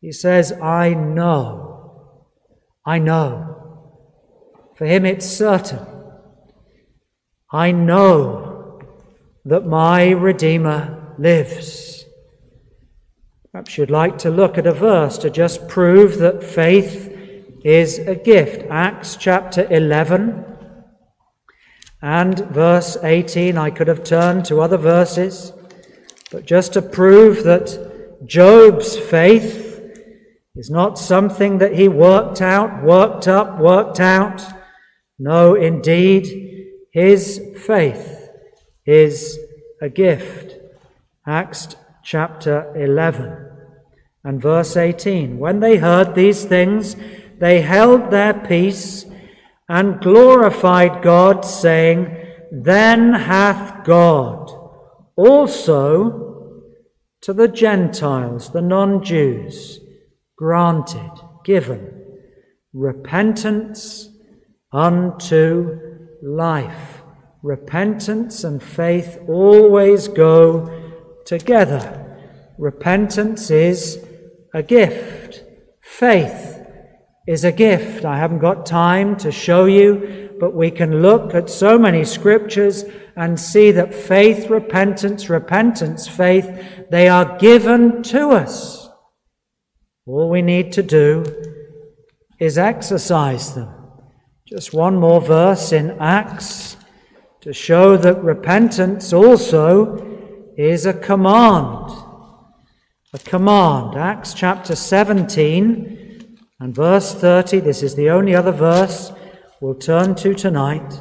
He 0.00 0.12
says, 0.12 0.52
I 0.52 0.94
know. 0.94 2.26
I 2.84 2.98
know. 2.98 3.52
For 4.76 4.84
him, 4.84 5.06
it's 5.06 5.26
certain. 5.26 5.86
I 7.52 7.70
know 7.70 8.80
that 9.44 9.64
my 9.66 10.10
Redeemer 10.10 11.14
lives. 11.18 12.04
Perhaps 13.52 13.76
you'd 13.78 13.90
like 13.90 14.18
to 14.18 14.30
look 14.30 14.58
at 14.58 14.66
a 14.66 14.72
verse 14.72 15.18
to 15.18 15.30
just 15.30 15.68
prove 15.68 16.18
that 16.18 16.42
faith 16.42 17.10
is 17.64 17.98
a 17.98 18.14
gift. 18.14 18.64
Acts 18.70 19.14
chapter 19.14 19.70
11 19.70 20.44
and 22.00 22.38
verse 22.48 22.96
18. 23.02 23.56
I 23.58 23.70
could 23.70 23.88
have 23.88 24.02
turned 24.02 24.46
to 24.46 24.60
other 24.60 24.78
verses, 24.78 25.52
but 26.32 26.46
just 26.46 26.72
to 26.72 26.82
prove 26.82 27.44
that 27.44 28.26
Job's 28.26 28.96
faith 28.96 29.80
is 30.56 30.70
not 30.70 30.98
something 30.98 31.58
that 31.58 31.74
he 31.74 31.88
worked 31.88 32.40
out, 32.40 32.82
worked 32.82 33.28
up, 33.28 33.58
worked 33.58 34.00
out. 34.00 34.42
No, 35.18 35.54
indeed, 35.54 36.70
his 36.90 37.40
faith 37.66 38.30
is 38.86 39.38
a 39.82 39.90
gift. 39.90 40.54
Acts 41.26 41.76
chapter 42.02 42.72
11 42.76 43.50
and 44.24 44.40
verse 44.40 44.76
18. 44.76 45.38
When 45.38 45.60
they 45.60 45.76
heard 45.76 46.14
these 46.14 46.46
things, 46.46 46.96
they 47.38 47.60
held 47.60 48.10
their 48.10 48.32
peace 48.32 49.04
and 49.68 50.00
glorified 50.00 51.02
God, 51.02 51.44
saying, 51.44 52.16
Then 52.50 53.12
hath 53.14 53.84
God 53.84 54.50
also 55.16 56.21
to 57.22 57.32
the 57.32 57.48
Gentiles, 57.48 58.50
the 58.50 58.62
non 58.62 59.02
Jews, 59.02 59.80
granted, 60.36 61.10
given 61.44 62.02
repentance 62.72 64.08
unto 64.72 65.78
life. 66.22 67.02
Repentance 67.42 68.44
and 68.44 68.62
faith 68.62 69.18
always 69.28 70.08
go 70.08 70.94
together. 71.26 71.98
Repentance 72.58 73.50
is 73.50 74.04
a 74.54 74.62
gift. 74.62 75.44
Faith 75.80 76.60
is 77.26 77.44
a 77.44 77.52
gift. 77.52 78.04
I 78.04 78.18
haven't 78.18 78.38
got 78.38 78.64
time 78.64 79.16
to 79.18 79.32
show 79.32 79.66
you, 79.66 80.21
but 80.42 80.54
we 80.54 80.72
can 80.72 81.02
look 81.02 81.36
at 81.36 81.48
so 81.48 81.78
many 81.78 82.04
scriptures 82.04 82.84
and 83.14 83.38
see 83.38 83.70
that 83.70 83.94
faith, 83.94 84.50
repentance, 84.50 85.30
repentance, 85.30 86.08
faith, 86.08 86.50
they 86.90 87.06
are 87.06 87.38
given 87.38 88.02
to 88.02 88.30
us. 88.30 88.88
All 90.04 90.28
we 90.28 90.42
need 90.42 90.72
to 90.72 90.82
do 90.82 91.24
is 92.40 92.58
exercise 92.58 93.54
them. 93.54 93.72
Just 94.44 94.74
one 94.74 94.96
more 94.96 95.20
verse 95.20 95.70
in 95.70 95.92
Acts 96.00 96.76
to 97.42 97.52
show 97.52 97.96
that 97.98 98.20
repentance 98.24 99.12
also 99.12 99.96
is 100.58 100.86
a 100.86 100.92
command. 100.92 101.88
A 103.12 103.18
command. 103.20 103.96
Acts 103.96 104.34
chapter 104.34 104.74
17 104.74 106.36
and 106.58 106.74
verse 106.74 107.14
30. 107.14 107.60
This 107.60 107.84
is 107.84 107.94
the 107.94 108.10
only 108.10 108.34
other 108.34 108.50
verse 108.50 109.12
we'll 109.62 109.74
turn 109.76 110.12
to 110.12 110.34
tonight. 110.34 111.00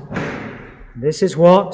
This 0.95 1.24
is 1.24 1.36
what 1.36 1.74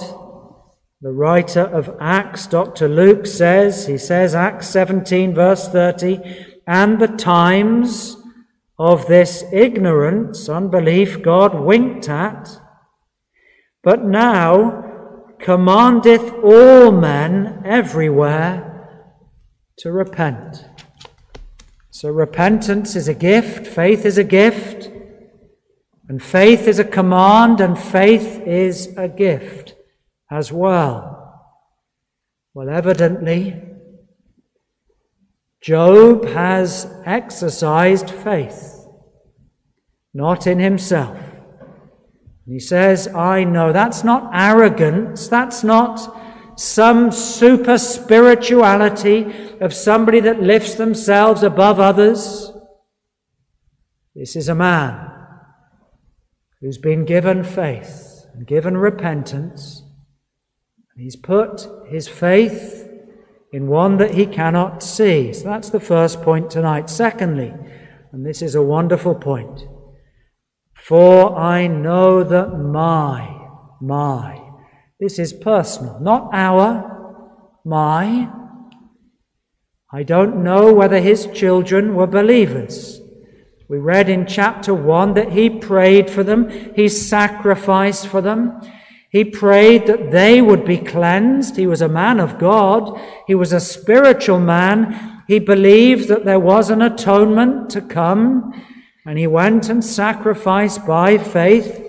the 1.02 1.12
writer 1.12 1.64
of 1.64 1.94
Acts, 2.00 2.48
Dr. 2.48 2.88
Luke, 2.88 3.28
says. 3.28 3.88
He 3.88 3.98
says, 3.98 4.34
Acts 4.34 4.70
17, 4.70 5.36
verse 5.36 5.68
30, 5.68 6.22
and 6.66 6.98
the 6.98 7.10
times 7.10 8.16
of 8.80 9.06
this 9.08 9.44
ignorance, 9.52 10.48
unbelief, 10.48 11.22
God 11.22 11.60
winked 11.60 12.08
at, 12.08 12.58
but 13.84 14.06
now 14.06 15.34
commandeth 15.40 16.32
all 16.42 16.94
men 16.94 17.64
everywhere 17.66 19.04
to 19.80 19.92
repent. 19.92 20.64
So 21.90 22.10
repentance 22.10 22.96
is 22.96 23.10
a 23.10 23.14
gift, 23.14 23.68
faith 23.68 24.06
is 24.06 24.18
a 24.18 24.24
gift, 24.24 24.90
and 26.10 26.24
faith 26.24 26.68
is 26.68 26.80
a 26.80 26.86
command, 26.86 27.60
and 27.60 27.78
faith 27.78 28.42
is 28.46 28.94
a 28.98 29.10
gift 29.10 29.76
as 30.32 30.52
well. 30.52 31.16
Well, 32.54 32.70
evidently, 32.70 33.62
Job 35.62 36.26
has 36.30 36.88
exercised 37.06 38.10
faith, 38.10 38.86
not 40.14 40.48
in 40.48 40.60
himself. 40.60 41.18
he 42.46 42.60
says, 42.60 43.10
I 43.10 43.44
know. 43.44 43.74
That's 43.74 44.06
not 44.06 44.32
arrogance. 44.34 45.28
That's 45.28 45.62
not 45.62 46.18
some 46.58 47.12
super 47.12 47.78
spirituality 47.78 49.26
of 49.60 49.74
somebody 49.74 50.22
that 50.22 50.42
lifts 50.42 50.76
themselves 50.76 51.44
above 51.44 51.82
others. 51.82 52.50
This 54.16 54.38
is 54.38 54.48
a 54.48 54.56
man 54.56 55.17
who's 56.62 56.78
been 56.78 57.06
given 57.06 57.44
faith 57.44 58.26
and 58.34 58.48
given 58.48 58.78
repentance. 58.78 59.84
And 60.94 61.04
he's 61.04 61.16
put 61.16 61.68
his 61.90 62.08
faith 62.08 62.90
in 63.52 63.68
one 63.68 63.98
that 63.98 64.14
he 64.14 64.26
cannot 64.26 64.84
see. 64.84 65.34
So 65.34 65.46
that's 65.46 65.70
the 65.70 65.80
first 65.80 66.22
point 66.22 66.50
tonight. 66.50 66.90
Secondly, 66.90 67.54
and 68.12 68.26
this 68.26 68.42
is 68.42 68.56
a 68.56 68.62
wonderful 68.62 69.16
point, 69.16 69.62
for 70.74 71.38
I 71.38 71.68
know 71.68 72.24
that 72.24 72.58
my, 72.58 73.38
my, 73.82 74.42
this 75.00 75.20
is 75.20 75.34
personal, 75.34 76.00
not 76.00 76.30
our, 76.34 77.30
my. 77.64 78.30
I 79.94 80.04
don't 80.04 80.44
know 80.44 80.74
whether 80.74 81.00
his 81.00 81.28
children 81.28 81.96
were 81.96 82.08
believers. 82.08 83.02
We 83.70 83.78
read 83.78 84.08
in 84.10 84.26
chapter 84.26 84.74
1 84.74 85.14
that 85.16 85.34
he 85.34 85.50
prayed 85.50 86.10
for 86.10 86.24
them, 86.24 86.50
he 86.76 86.88
sacrificed 86.88 88.08
for 88.08 88.22
them. 88.22 88.62
He 89.10 89.24
prayed 89.24 89.88
that 89.88 90.12
they 90.12 90.42
would 90.42 90.66
be 90.66 90.78
cleansed. 90.78 91.56
He 91.56 91.66
was 91.66 91.82
a 91.82 91.88
man 91.88 92.20
of 92.20 92.38
God. 92.38 93.00
He 93.26 93.36
was 93.36 93.54
a 93.54 93.60
spiritual 93.60 94.40
man. 94.40 95.24
He 95.28 95.40
believed 95.40 96.08
that 96.10 96.26
there 96.26 96.40
was 96.40 96.70
an 96.70 96.82
atonement 96.82 97.70
to 97.72 97.82
come, 97.82 98.54
and 99.06 99.18
he 99.18 99.28
went 99.28 99.70
and 99.70 99.84
sacrificed 99.84 100.86
by 100.86 101.18
faith. 101.18 101.82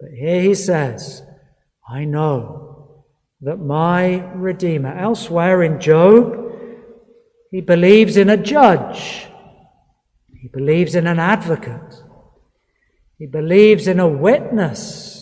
But 0.00 0.10
here 0.18 0.40
he 0.40 0.54
says, 0.54 1.22
I 1.88 2.04
know 2.04 3.04
that 3.42 3.58
my 3.58 4.30
Redeemer, 4.34 4.96
elsewhere 4.96 5.62
in 5.62 5.80
Job, 5.80 6.36
he 7.50 7.60
believes 7.60 8.16
in 8.16 8.30
a 8.30 8.36
judge. 8.36 9.26
He 10.40 10.48
believes 10.48 10.94
in 10.94 11.06
an 11.06 11.18
advocate. 11.18 12.02
He 13.18 13.26
believes 13.26 13.86
in 13.86 14.00
a 14.00 14.08
witness 14.08 15.20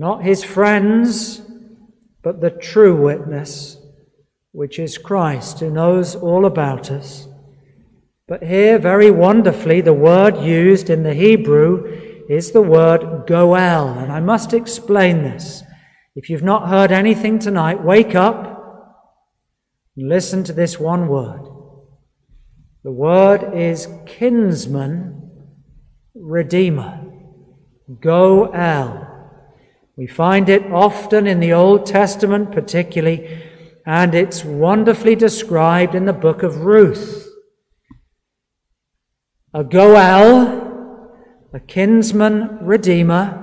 not 0.00 0.24
his 0.24 0.42
friends, 0.42 1.42
but 2.22 2.40
the 2.40 2.48
true 2.48 2.96
witness, 2.96 3.76
which 4.50 4.78
is 4.78 4.96
Christ, 4.96 5.60
who 5.60 5.70
knows 5.70 6.16
all 6.16 6.46
about 6.46 6.90
us. 6.90 7.28
But 8.26 8.42
here, 8.42 8.78
very 8.78 9.10
wonderfully, 9.10 9.82
the 9.82 9.92
word 9.92 10.38
used 10.38 10.88
in 10.88 11.02
the 11.02 11.12
Hebrew 11.12 12.24
is 12.30 12.52
the 12.52 12.62
word 12.62 13.26
goel. 13.26 13.88
And 13.88 14.10
I 14.10 14.20
must 14.20 14.54
explain 14.54 15.22
this. 15.22 15.62
If 16.16 16.30
you've 16.30 16.42
not 16.42 16.70
heard 16.70 16.92
anything 16.92 17.38
tonight, 17.38 17.84
wake 17.84 18.14
up 18.14 19.06
and 19.98 20.08
listen 20.08 20.44
to 20.44 20.54
this 20.54 20.80
one 20.80 21.08
word. 21.08 21.42
The 22.82 22.92
word 22.92 23.54
is 23.54 23.88
kinsman, 24.06 25.30
redeemer. 26.14 27.06
Goel. 28.00 29.06
We 29.96 30.06
find 30.06 30.48
it 30.48 30.72
often 30.72 31.26
in 31.26 31.40
the 31.40 31.52
Old 31.52 31.84
Testament, 31.84 32.52
particularly, 32.52 33.42
and 33.84 34.14
it's 34.14 34.44
wonderfully 34.44 35.14
described 35.14 35.94
in 35.94 36.06
the 36.06 36.14
book 36.14 36.42
of 36.42 36.58
Ruth. 36.64 37.28
A 39.52 39.64
Goel, 39.64 41.12
a 41.52 41.60
kinsman 41.60 42.60
redeemer, 42.62 43.36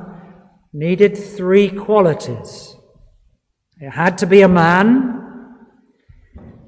needed 0.73 1.15
three 1.15 1.69
qualities. 1.69 2.75
It 3.79 3.91
had 3.91 4.17
to 4.19 4.25
be 4.25 4.41
a 4.41 4.47
man, 4.47 5.16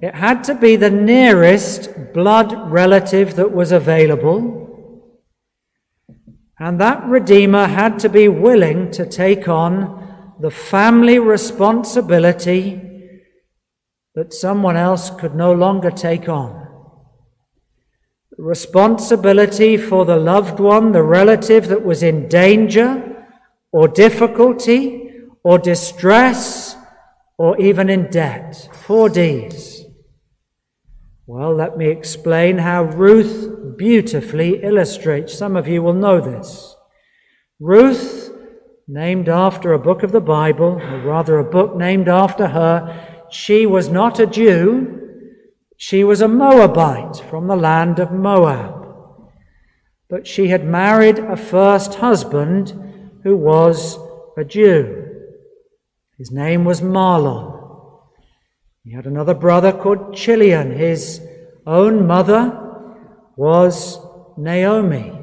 It 0.01 0.15
had 0.15 0.45
to 0.45 0.55
be 0.55 0.77
the 0.77 0.89
nearest 0.89 2.13
blood 2.13 2.71
relative 2.71 3.35
that 3.35 3.51
was 3.51 3.73
available. 3.73 4.65
And 6.57 6.79
that 6.79 7.05
Redeemer 7.05 7.67
had 7.67 7.99
to 7.99 8.09
be 8.09 8.27
willing 8.27 8.91
to 8.91 9.05
take 9.05 9.47
on 9.49 10.37
the 10.39 10.51
family 10.51 11.19
responsibility 11.19 12.81
that 14.15 14.33
someone 14.33 14.77
else 14.77 15.09
could 15.09 15.35
no 15.35 15.51
longer 15.51 15.91
take 15.91 16.29
on. 16.29 16.67
The 18.37 18.43
responsibility 18.43 19.75
for 19.75 20.05
the 20.05 20.15
loved 20.15 20.61
one, 20.61 20.93
the 20.93 21.03
relative 21.03 21.67
that 21.67 21.83
was 21.83 22.03
in 22.03 22.29
danger 22.29 23.25
or 23.73 23.89
difficulty 23.89 25.11
or 25.43 25.57
distress 25.57 26.77
or 27.37 27.59
even 27.59 27.89
in 27.89 28.09
debt. 28.09 28.69
Four 28.73 29.09
D's. 29.09 29.78
Well, 31.31 31.53
let 31.53 31.77
me 31.77 31.89
explain 31.89 32.57
how 32.57 32.85
Ruth 32.85 33.77
beautifully 33.77 34.63
illustrates. 34.63 35.37
Some 35.37 35.55
of 35.55 35.67
you 35.67 35.83
will 35.83 35.93
know 35.93 36.19
this. 36.19 36.75
Ruth, 37.59 38.33
named 38.87 39.29
after 39.29 39.71
a 39.71 39.77
book 39.77 40.01
of 40.01 40.11
the 40.11 40.21
Bible, 40.21 40.81
or 40.81 41.01
rather 41.01 41.37
a 41.37 41.43
book 41.43 41.75
named 41.75 42.07
after 42.09 42.47
her, 42.47 43.27
she 43.29 43.67
was 43.67 43.89
not 43.89 44.19
a 44.19 44.25
Jew, 44.25 45.01
she 45.77 46.03
was 46.03 46.19
a 46.19 46.27
Moabite 46.27 47.17
from 47.29 47.45
the 47.45 47.55
land 47.55 47.99
of 47.99 48.11
Moab. 48.11 48.87
But 50.09 50.25
she 50.25 50.47
had 50.47 50.65
married 50.65 51.19
a 51.19 51.37
first 51.37 51.93
husband 51.93 52.73
who 53.23 53.37
was 53.37 53.99
a 54.35 54.43
Jew. 54.43 55.05
His 56.17 56.31
name 56.31 56.65
was 56.65 56.81
Mahlon. 56.81 57.58
He 58.89 58.95
had 58.95 59.05
another 59.05 59.35
brother 59.35 59.71
called 59.71 60.15
Chilion. 60.15 60.71
His 60.71 61.21
own 61.67 62.07
mother 62.07 62.59
was 63.35 63.99
Naomi. 64.35 65.13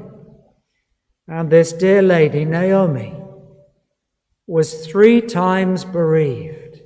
And 1.27 1.49
this 1.49 1.73
dear 1.73 2.01
lady, 2.01 2.45
Naomi, 2.45 3.13
was 4.47 4.87
three 4.87 5.19
times 5.19 5.83
bereaved. 5.83 6.79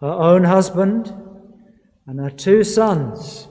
Her 0.00 0.10
own 0.10 0.42
husband 0.42 1.14
and 2.08 2.18
her 2.18 2.30
two 2.30 2.64
sons 2.64 3.46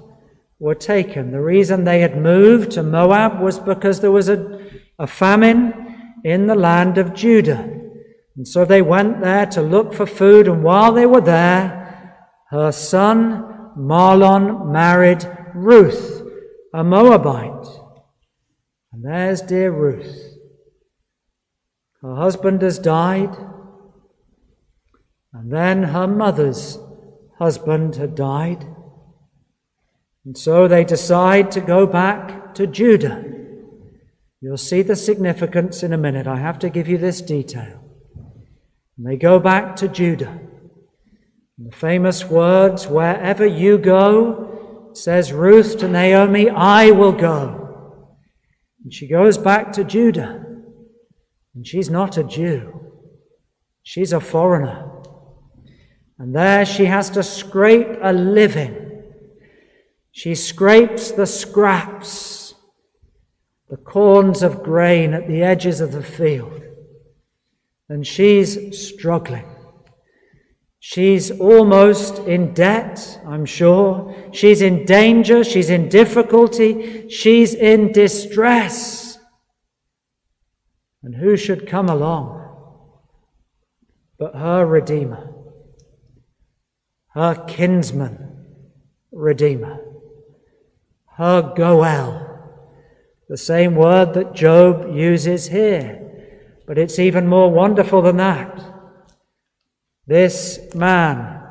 were 0.59 0.75
taken. 0.75 1.31
The 1.31 1.39
reason 1.39 1.85
they 1.85 2.01
had 2.01 2.21
moved 2.21 2.71
to 2.71 2.83
Moab 2.83 3.39
was 3.39 3.57
because 3.57 4.01
there 4.01 4.11
was 4.11 4.27
a, 4.27 4.59
a 4.99 5.07
famine 5.07 6.19
in 6.25 6.47
the 6.47 6.55
land 6.55 6.97
of 6.97 7.13
Judah. 7.13 7.69
And 8.35 8.45
so 8.45 8.65
they 8.65 8.81
went 8.81 9.21
there 9.21 9.45
to 9.45 9.61
look 9.61 9.93
for 9.93 10.05
food, 10.05 10.49
and 10.49 10.61
while 10.61 10.91
they 10.91 11.05
were 11.05 11.21
there, 11.21 11.82
her 12.53 12.71
son 12.71 13.73
Mahlon 13.75 14.71
married 14.71 15.25
Ruth, 15.55 16.21
a 16.71 16.83
Moabite. 16.83 17.67
And 18.91 19.03
there's 19.03 19.41
dear 19.41 19.71
Ruth. 19.71 20.37
Her 22.03 22.15
husband 22.15 22.61
has 22.61 22.77
died, 22.77 23.35
and 25.33 25.51
then 25.51 25.81
her 25.81 26.05
mother's 26.05 26.77
husband 27.39 27.95
had 27.95 28.13
died. 28.13 28.67
And 30.23 30.37
so 30.37 30.67
they 30.67 30.83
decide 30.83 31.49
to 31.53 31.59
go 31.59 31.87
back 31.87 32.53
to 32.53 32.67
Judah. 32.67 33.23
You'll 34.41 34.57
see 34.57 34.83
the 34.83 34.95
significance 34.95 35.81
in 35.81 35.91
a 35.91 35.97
minute. 35.97 36.27
I 36.27 36.37
have 36.37 36.59
to 36.59 36.69
give 36.69 36.87
you 36.87 36.99
this 36.99 37.19
detail. 37.19 37.79
And 38.95 39.07
they 39.07 39.17
go 39.17 39.39
back 39.39 39.75
to 39.77 39.87
Judah. 39.87 40.39
And 41.63 41.71
the 41.71 41.77
famous 41.77 42.25
words, 42.25 42.87
Wherever 42.87 43.45
you 43.45 43.77
go, 43.77 44.91
says 44.93 45.31
Ruth 45.31 45.77
to 45.77 45.87
Naomi, 45.87 46.49
I 46.49 46.91
will 46.91 47.13
go. 47.13 48.09
And 48.83 48.93
she 48.93 49.07
goes 49.07 49.37
back 49.37 49.71
to 49.73 49.85
Judah. 49.85 50.43
And 51.55 51.65
she's 51.65 51.89
not 51.89 52.17
a 52.17 52.23
Jew, 52.25 52.91
she's 53.81 54.11
a 54.11 54.19
foreigner. 54.19 54.89
And 56.19 56.35
there 56.35 56.65
she 56.65 56.85
has 56.85 57.09
to 57.11 57.23
scrape 57.23 57.97
a 58.01 58.11
living. 58.11 59.03
She 60.11 60.35
scrapes 60.35 61.11
the 61.11 61.25
scraps, 61.25 62.55
the 63.69 63.77
corns 63.77 64.43
of 64.43 64.63
grain 64.63 65.13
at 65.13 65.29
the 65.29 65.41
edges 65.41 65.79
of 65.79 65.93
the 65.93 66.03
field 66.03 66.61
and 67.89 68.07
she's 68.07 68.77
struggling. 68.89 69.45
She's 70.85 71.31
almost 71.39 72.19
in 72.27 72.53
debt, 72.53 73.21
I'm 73.25 73.45
sure. 73.45 74.13
She's 74.33 74.61
in 74.61 74.83
danger. 74.83 75.41
She's 75.45 75.69
in 75.69 75.87
difficulty. 75.87 77.07
She's 77.07 77.53
in 77.53 77.93
distress. 77.93 79.17
And 81.01 81.15
who 81.15 81.37
should 81.37 81.67
come 81.67 81.87
along 81.87 82.41
but 84.19 84.35
her 84.35 84.65
Redeemer, 84.65 85.33
her 87.13 87.35
kinsman 87.47 88.45
Redeemer, 89.09 89.79
her 91.15 91.53
Goel, 91.55 92.59
the 93.29 93.37
same 93.37 93.75
word 93.75 94.13
that 94.15 94.33
Job 94.33 94.93
uses 94.93 95.47
here. 95.47 96.01
But 96.67 96.77
it's 96.77 96.99
even 96.99 97.25
more 97.25 97.49
wonderful 97.49 98.01
than 98.01 98.17
that. 98.17 98.72
This 100.05 100.59
man, 100.75 101.41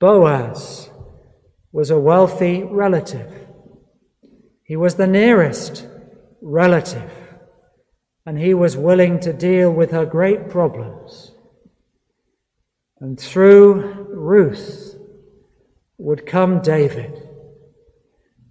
Boaz, 0.00 0.90
was 1.70 1.90
a 1.90 2.00
wealthy 2.00 2.64
relative. 2.64 3.32
He 4.64 4.76
was 4.76 4.96
the 4.96 5.06
nearest 5.06 5.86
relative, 6.40 7.12
and 8.26 8.38
he 8.38 8.52
was 8.52 8.76
willing 8.76 9.20
to 9.20 9.32
deal 9.32 9.70
with 9.70 9.92
her 9.92 10.04
great 10.04 10.50
problems. 10.50 11.32
And 13.00 13.18
through 13.18 14.08
Ruth 14.10 14.96
would 15.98 16.26
come 16.26 16.62
David, 16.62 17.28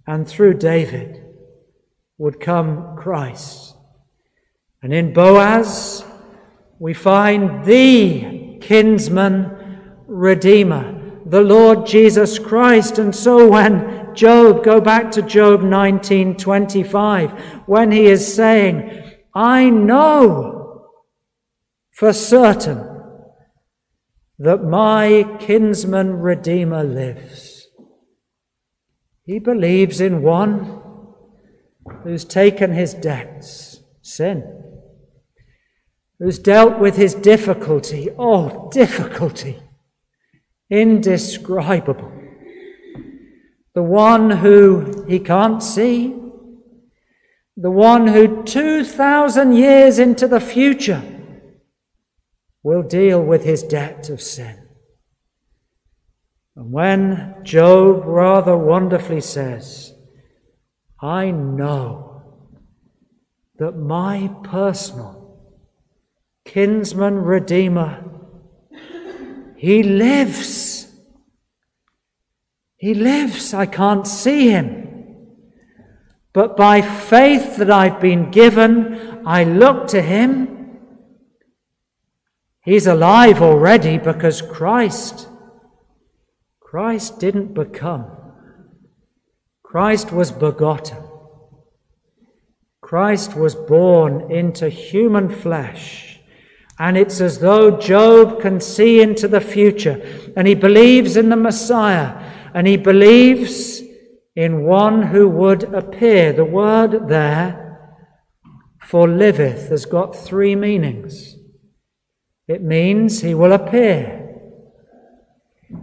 and 0.06 0.26
through 0.26 0.54
David 0.54 1.22
would 2.16 2.40
come 2.40 2.96
Christ. 2.96 3.74
And 4.82 4.92
in 4.92 5.12
Boaz, 5.12 6.02
we 6.78 6.94
find 6.94 7.64
the 7.64 8.31
kinsman 8.62 10.02
redeemer, 10.06 11.20
the 11.26 11.42
Lord 11.42 11.86
Jesus 11.86 12.38
Christ. 12.38 12.98
And 12.98 13.14
so 13.14 13.48
when 13.48 14.14
Job, 14.14 14.64
go 14.64 14.80
back 14.80 15.10
to 15.12 15.22
Job 15.22 15.60
19:25, 15.60 17.32
when 17.66 17.90
he 17.92 18.06
is 18.06 18.34
saying, 18.34 19.02
I 19.34 19.68
know 19.68 20.88
for 21.90 22.12
certain 22.12 22.88
that 24.38 24.64
my 24.64 25.36
kinsman 25.38 26.14
redeemer 26.14 26.84
lives. 26.84 27.68
He 29.24 29.38
believes 29.38 30.00
in 30.00 30.22
one 30.22 30.80
who's 32.02 32.24
taken 32.24 32.72
his 32.72 32.92
debts, 32.94 33.80
sin 34.02 34.61
who's 36.22 36.38
dealt 36.38 36.78
with 36.78 36.94
his 36.94 37.14
difficulty. 37.16 38.08
Oh, 38.16 38.70
difficulty. 38.70 39.58
Indescribable. 40.70 42.12
The 43.74 43.82
one 43.82 44.30
who 44.30 45.04
he 45.08 45.18
can't 45.18 45.60
see. 45.60 46.14
The 47.56 47.72
one 47.72 48.06
who 48.06 48.44
2,000 48.44 49.52
years 49.52 49.98
into 49.98 50.28
the 50.28 50.38
future 50.38 51.02
will 52.62 52.84
deal 52.84 53.20
with 53.20 53.42
his 53.42 53.64
debt 53.64 54.08
of 54.08 54.22
sin. 54.22 54.68
And 56.54 56.70
when 56.70 57.34
Job 57.42 58.04
rather 58.04 58.56
wonderfully 58.56 59.22
says, 59.22 59.92
I 61.00 61.32
know 61.32 62.22
that 63.58 63.72
my 63.72 64.30
personal 64.44 65.21
kinsman 66.44 67.18
redeemer. 67.18 68.04
He 69.56 69.82
lives. 69.82 70.88
He 72.76 72.94
lives. 72.94 73.54
I 73.54 73.66
can't 73.66 74.06
see 74.06 74.50
him. 74.50 74.82
But 76.32 76.56
by 76.56 76.80
faith 76.80 77.56
that 77.58 77.70
I've 77.70 78.00
been 78.00 78.30
given, 78.30 79.22
I 79.26 79.44
look 79.44 79.86
to 79.88 80.02
him. 80.02 80.78
He's 82.62 82.86
alive 82.86 83.42
already 83.42 83.98
because 83.98 84.40
Christ, 84.40 85.28
Christ 86.60 87.20
didn't 87.20 87.54
become. 87.54 88.06
Christ 89.62 90.12
was 90.12 90.32
begotten. 90.32 90.98
Christ 92.80 93.36
was 93.36 93.54
born 93.54 94.30
into 94.30 94.68
human 94.68 95.28
flesh 95.28 96.11
and 96.78 96.96
it's 96.96 97.20
as 97.20 97.38
though 97.38 97.78
Job 97.78 98.40
can 98.40 98.60
see 98.60 99.00
into 99.00 99.28
the 99.28 99.40
future 99.40 100.32
and 100.36 100.46
he 100.46 100.54
believes 100.54 101.16
in 101.16 101.28
the 101.28 101.36
Messiah 101.36 102.30
and 102.54 102.66
he 102.66 102.76
believes 102.76 103.82
in 104.34 104.64
one 104.64 105.02
who 105.02 105.28
would 105.28 105.64
appear. 105.74 106.32
The 106.32 106.44
word 106.44 107.08
there 107.08 107.62
for 108.80 109.08
liveth 109.08 109.68
has 109.68 109.84
got 109.84 110.16
three 110.16 110.56
meanings. 110.56 111.36
It 112.48 112.62
means 112.62 113.20
he 113.20 113.34
will 113.34 113.52
appear. 113.52 114.18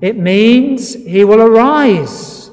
It 0.01 0.17
means 0.17 0.93
he 0.93 1.23
will 1.23 1.41
arise. 1.41 2.51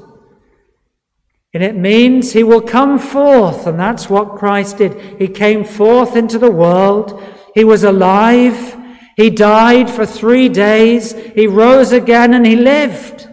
And 1.52 1.62
it 1.62 1.76
means 1.76 2.32
he 2.32 2.42
will 2.42 2.60
come 2.60 2.98
forth. 2.98 3.66
And 3.66 3.78
that's 3.78 4.10
what 4.10 4.36
Christ 4.36 4.78
did. 4.78 5.18
He 5.18 5.28
came 5.28 5.64
forth 5.64 6.16
into 6.16 6.38
the 6.38 6.50
world. 6.50 7.22
He 7.56 7.64
was 7.64 7.84
alive. 7.84 8.76
He 9.16 9.30
died 9.30 9.88
for 9.88 10.04
three 10.04 10.50
days. 10.50 11.14
He 11.34 11.46
rose 11.46 11.90
again 11.90 12.34
and 12.34 12.46
he 12.46 12.54
lived. 12.54 13.30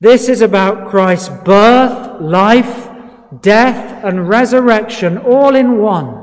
This 0.00 0.28
is 0.28 0.42
about 0.42 0.90
Christ's 0.90 1.30
birth, 1.30 2.20
life, 2.20 2.90
death, 3.40 4.04
and 4.04 4.28
resurrection 4.28 5.16
all 5.16 5.56
in 5.56 5.78
one. 5.78 6.14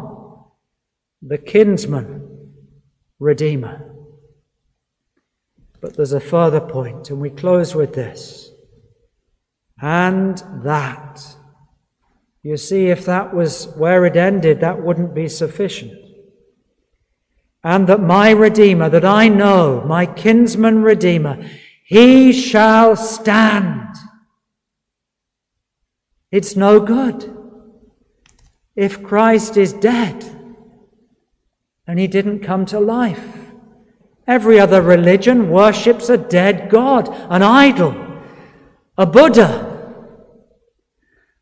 The 1.23 1.39
kinsman, 1.39 2.53
redeemer. 3.19 3.95
But 5.81 5.97
there's 5.97 6.13
a 6.13 6.19
further 6.19 6.61
point, 6.61 7.09
and 7.09 7.19
we 7.19 7.31
close 7.31 7.73
with 7.73 7.95
this. 7.95 8.51
And 9.81 10.37
that. 10.63 11.23
You 12.43 12.55
see, 12.55 12.87
if 12.87 13.03
that 13.05 13.33
was 13.33 13.67
where 13.77 14.05
it 14.05 14.15
ended, 14.15 14.59
that 14.59 14.83
wouldn't 14.83 15.15
be 15.15 15.27
sufficient. 15.27 16.06
And 17.63 17.87
that 17.87 18.01
my 18.01 18.31
Redeemer, 18.31 18.89
that 18.89 19.05
I 19.05 19.27
know, 19.27 19.83
my 19.85 20.05
kinsman 20.05 20.83
Redeemer, 20.83 21.43
he 21.83 22.31
shall 22.31 22.95
stand. 22.95 23.95
It's 26.31 26.55
no 26.55 26.79
good 26.79 27.33
if 28.75 29.01
Christ 29.01 29.57
is 29.57 29.73
dead 29.73 30.23
and 31.87 31.97
he 31.97 32.07
didn't 32.07 32.41
come 32.41 32.65
to 32.67 32.79
life. 32.79 33.51
Every 34.27 34.59
other 34.59 34.81
religion 34.81 35.49
worships 35.49 36.09
a 36.09 36.17
dead 36.17 36.69
God, 36.69 37.07
an 37.31 37.41
idol, 37.41 37.95
a 38.97 39.05
Buddha, 39.05 39.95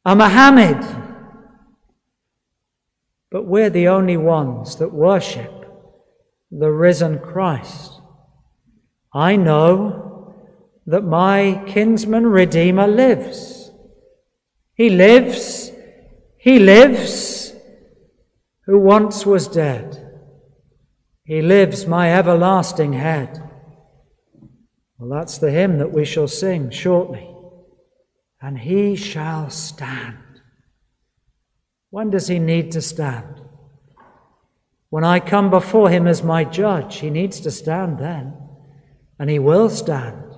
a 0.05 0.15
Muhammad. 0.15 0.85
But 3.31 3.45
we're 3.45 3.71
the 3.71 3.87
only 3.87 4.17
ones 4.17 4.75
that 4.75 4.93
worship 4.93 5.64
the 6.57 6.71
risen 6.71 7.19
Christ. 7.19 7.99
I 9.13 9.35
know 9.35 10.33
that 10.85 11.03
my 11.03 11.63
kinsman 11.67 12.27
Redeemer 12.27 12.87
lives. 12.87 13.71
He 14.73 14.89
lives, 14.89 15.71
he 16.37 16.59
lives, 16.59 17.53
who 18.65 18.79
once 18.79 19.25
was 19.25 19.47
dead. 19.47 20.01
He 21.23 21.41
lives, 21.41 21.87
my 21.87 22.13
everlasting 22.13 22.93
head. 22.93 23.41
Well, 24.97 25.19
that's 25.19 25.37
the 25.37 25.51
hymn 25.51 25.79
that 25.79 25.91
we 25.91 26.05
shall 26.05 26.27
sing 26.27 26.69
shortly. 26.69 27.29
And 28.41 28.59
he 28.59 28.95
shall 28.95 29.49
stand. 29.49 30.17
When 31.89 32.11
does 32.11 32.27
he 32.27 32.37
need 32.37 32.71
to 32.73 32.81
stand? 32.81 33.44
When 34.95 35.03
I 35.03 35.19
come 35.19 35.49
before 35.49 35.89
him 35.89 36.07
as 36.07 36.23
my 36.23 36.45
judge, 36.45 36.99
he 36.99 37.09
needs 37.09 37.41
to 37.41 37.51
stand 37.51 37.99
then. 37.99 38.33
And 39.19 39.29
he 39.29 39.39
will 39.39 39.69
stand. 39.69 40.37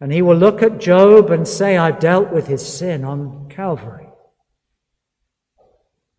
And 0.00 0.12
he 0.12 0.22
will 0.22 0.34
look 0.36 0.60
at 0.60 0.80
Job 0.80 1.30
and 1.30 1.46
say, 1.46 1.76
I've 1.76 2.00
dealt 2.00 2.32
with 2.32 2.48
his 2.48 2.66
sin 2.66 3.04
on 3.04 3.48
Calvary. 3.48 4.08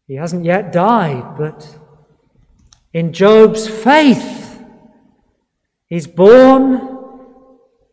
He 0.07 0.15
hasn't 0.15 0.45
yet 0.45 0.71
died, 0.71 1.35
but 1.37 1.77
in 2.93 3.11
Job's 3.11 3.67
faith. 3.67 4.63
He's 5.87 6.07
born, 6.07 7.35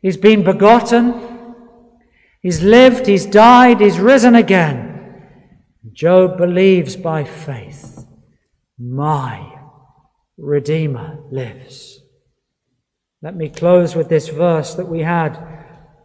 he's 0.02 0.16
been 0.16 0.44
begotten, 0.44 1.56
he's 2.42 2.62
lived, 2.62 3.08
he's 3.08 3.26
died, 3.26 3.80
he's 3.80 3.98
risen 3.98 4.36
again. 4.36 5.20
Job 5.92 6.38
believes 6.38 6.94
by 6.94 7.24
faith, 7.24 7.93
my 8.78 9.60
Redeemer 10.36 11.20
lives. 11.30 12.00
Let 13.22 13.36
me 13.36 13.48
close 13.48 13.94
with 13.94 14.08
this 14.08 14.28
verse 14.28 14.74
that 14.74 14.88
we 14.88 15.00
had 15.00 15.38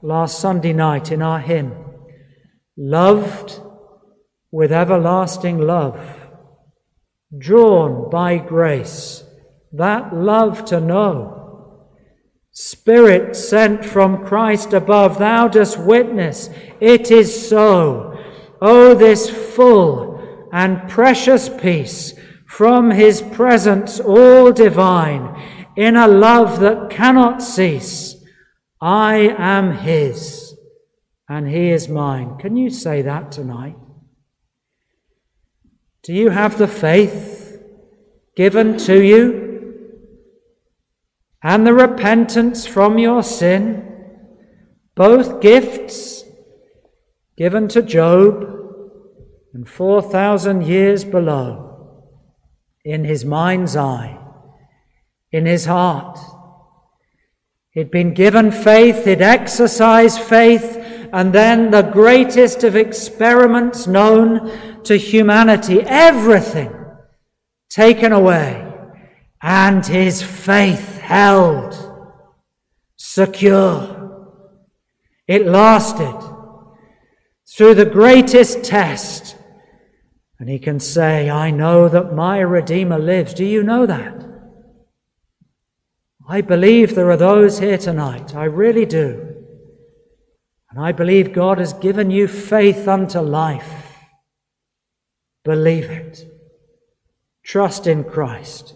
last 0.01 0.39
Sunday 0.39 0.73
night 0.73 1.11
in 1.11 1.21
our 1.21 1.39
hymn. 1.39 1.73
Loved 2.77 3.59
with 4.51 4.71
everlasting 4.71 5.59
love 5.59 6.19
drawn 7.37 8.09
by 8.09 8.37
grace, 8.37 9.23
that 9.71 10.15
love 10.15 10.65
to 10.65 10.79
know. 10.79 11.85
Spirit 12.51 13.35
sent 13.35 13.85
from 13.85 14.25
Christ 14.25 14.73
above, 14.73 15.19
thou 15.19 15.47
dost 15.47 15.77
witness, 15.77 16.49
it 16.79 17.11
is 17.11 17.47
so. 17.47 18.17
Oh, 18.61 18.95
this 18.95 19.29
full 19.29 20.49
and 20.51 20.89
precious 20.89 21.49
peace 21.49 22.13
from 22.49 22.89
his 22.89 23.21
presence 23.21 23.99
all 23.99 24.51
divine, 24.51 25.39
in 25.75 25.95
a 25.95 26.07
love 26.07 26.59
that 26.59 26.89
cannot 26.89 27.43
cease. 27.43 28.15
I 28.81 29.35
am 29.37 29.77
his, 29.77 30.55
and 31.29 31.47
he 31.47 31.69
is 31.69 31.87
mine. 31.87 32.39
Can 32.39 32.57
you 32.57 32.71
say 32.71 33.03
that 33.03 33.31
tonight? 33.31 33.77
Do 36.01 36.11
you 36.11 36.31
have 36.31 36.57
the 36.57 36.67
faith 36.67 37.61
given 38.35 38.79
to 38.79 38.99
you 38.99 39.75
and 41.43 41.67
the 41.67 41.73
repentance 41.75 42.65
from 42.65 42.97
your 42.97 43.21
sin? 43.21 43.85
Both 44.95 45.39
gifts 45.39 46.23
given 47.37 47.67
to 47.69 47.83
Job 47.83 48.43
and 49.53 49.69
4,000 49.69 50.63
years 50.63 51.05
below 51.05 51.68
in 52.89 53.05
his 53.05 53.23
mind's 53.23 53.75
eye, 53.75 54.17
in 55.31 55.45
his 55.45 55.65
heart. 55.65 56.17
He'd 57.69 57.91
been 57.91 58.15
given 58.15 58.51
faith, 58.51 59.05
he'd 59.05 59.21
exercised 59.21 60.19
faith, 60.19 60.75
and 61.13 61.31
then 61.31 61.69
the 61.69 61.83
greatest 61.83 62.63
of 62.63 62.75
experiments 62.75 63.85
known 63.85 64.83
to 64.83 64.97
humanity, 64.97 65.81
everything 65.81 66.73
taken 67.69 68.11
away, 68.11 68.65
and 69.39 69.85
his 69.85 70.23
faith 70.23 70.97
held 70.97 71.75
secure. 72.97 74.33
It 75.27 75.45
lasted 75.45 76.17
through 77.55 77.75
the 77.75 77.85
greatest 77.85 78.63
test. 78.63 79.35
And 80.39 80.49
he 80.49 80.57
can 80.57 80.79
say, 80.79 81.29
I 81.29 81.51
know 81.51 81.89
that 81.89 82.15
my 82.15 82.39
Redeemer 82.39 82.97
lives. 82.97 83.33
Do 83.33 83.43
you 83.43 83.61
know 83.61 83.85
that? 83.85 84.25
I 86.27 86.41
believe 86.41 86.95
there 86.95 87.11
are 87.11 87.17
those 87.17 87.59
here 87.59 87.77
tonight. 87.77 88.35
I 88.35 88.45
really 88.45 88.85
do. 88.85 89.35
And 90.69 90.79
I 90.79 90.91
believe 90.91 91.33
God 91.33 91.57
has 91.57 91.73
given 91.73 92.11
you 92.11 92.27
faith 92.27 92.87
unto 92.87 93.19
life. 93.19 93.97
Believe 95.43 95.85
it. 95.85 96.25
Trust 97.43 97.87
in 97.87 98.03
Christ. 98.03 98.75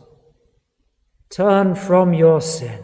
Turn 1.29 1.75
from 1.75 2.13
your 2.13 2.41
sin. 2.41 2.83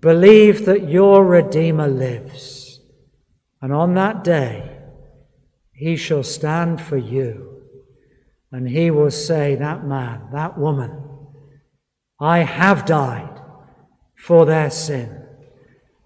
Believe 0.00 0.64
that 0.64 0.88
your 0.88 1.24
Redeemer 1.24 1.86
lives. 1.86 2.80
And 3.60 3.72
on 3.72 3.94
that 3.94 4.24
day, 4.24 4.75
he 5.76 5.96
shall 5.96 6.22
stand 6.22 6.80
for 6.80 6.96
you. 6.96 7.62
And 8.50 8.68
he 8.68 8.90
will 8.90 9.10
say, 9.10 9.54
That 9.54 9.84
man, 9.86 10.28
that 10.32 10.58
woman, 10.58 11.02
I 12.18 12.38
have 12.38 12.86
died 12.86 13.40
for 14.16 14.46
their 14.46 14.70
sin. 14.70 15.22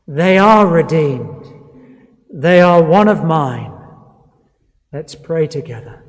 They 0.08 0.38
are 0.38 0.66
redeemed. 0.66 1.46
They 2.32 2.60
are 2.60 2.82
one 2.82 3.06
of 3.06 3.24
mine. 3.24 3.72
Let's 4.92 5.14
pray 5.14 5.46
together. 5.46 6.04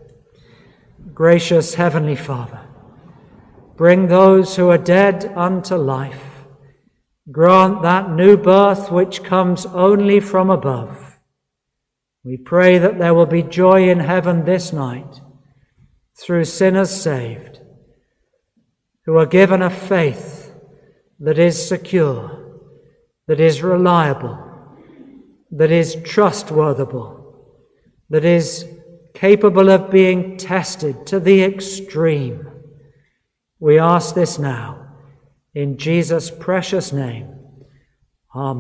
Gracious 1.14 1.76
Heavenly 1.76 2.16
Father, 2.16 2.62
bring 3.78 4.08
those 4.08 4.56
who 4.56 4.70
are 4.70 4.78
dead 4.78 5.32
unto 5.36 5.76
life. 5.76 6.46
Grant 7.32 7.84
that 7.84 8.10
new 8.10 8.38
birth 8.38 8.92
which 8.92 9.24
comes 9.24 9.68
only 9.68 10.20
from 10.20 10.50
above. 10.50 11.11
We 12.24 12.38
pray 12.38 12.78
that 12.78 13.00
there 13.00 13.14
will 13.14 13.26
be 13.26 13.44
joy 13.44 13.90
in 13.90 14.00
heaven 14.00 14.46
this 14.46 14.72
night 14.72 15.22
through 16.18 16.46
sinners 16.46 16.92
saved, 16.92 17.60
who 19.06 19.18
are 19.18 19.26
given 19.26 19.62
a 19.62 19.70
faith 19.70 20.54
that 21.20 21.40
is 21.40 21.68
secure 21.68 22.42
that 23.32 23.40
is 23.40 23.64
reliable, 23.64 24.38
that 25.52 25.72
is 25.72 25.96
trustworthy, 26.04 26.84
that 28.10 28.26
is 28.26 28.66
capable 29.14 29.70
of 29.70 29.90
being 29.90 30.36
tested 30.36 31.06
to 31.08 31.18
the 31.18 31.42
extreme. 31.42 32.46
We 33.58 33.80
ask 33.80 34.16
this 34.16 34.38
now 34.38 34.86
in 35.54 35.78
Jesus' 35.78 36.30
precious 36.30 36.92
name. 36.92 37.40
Amen. 38.36 38.60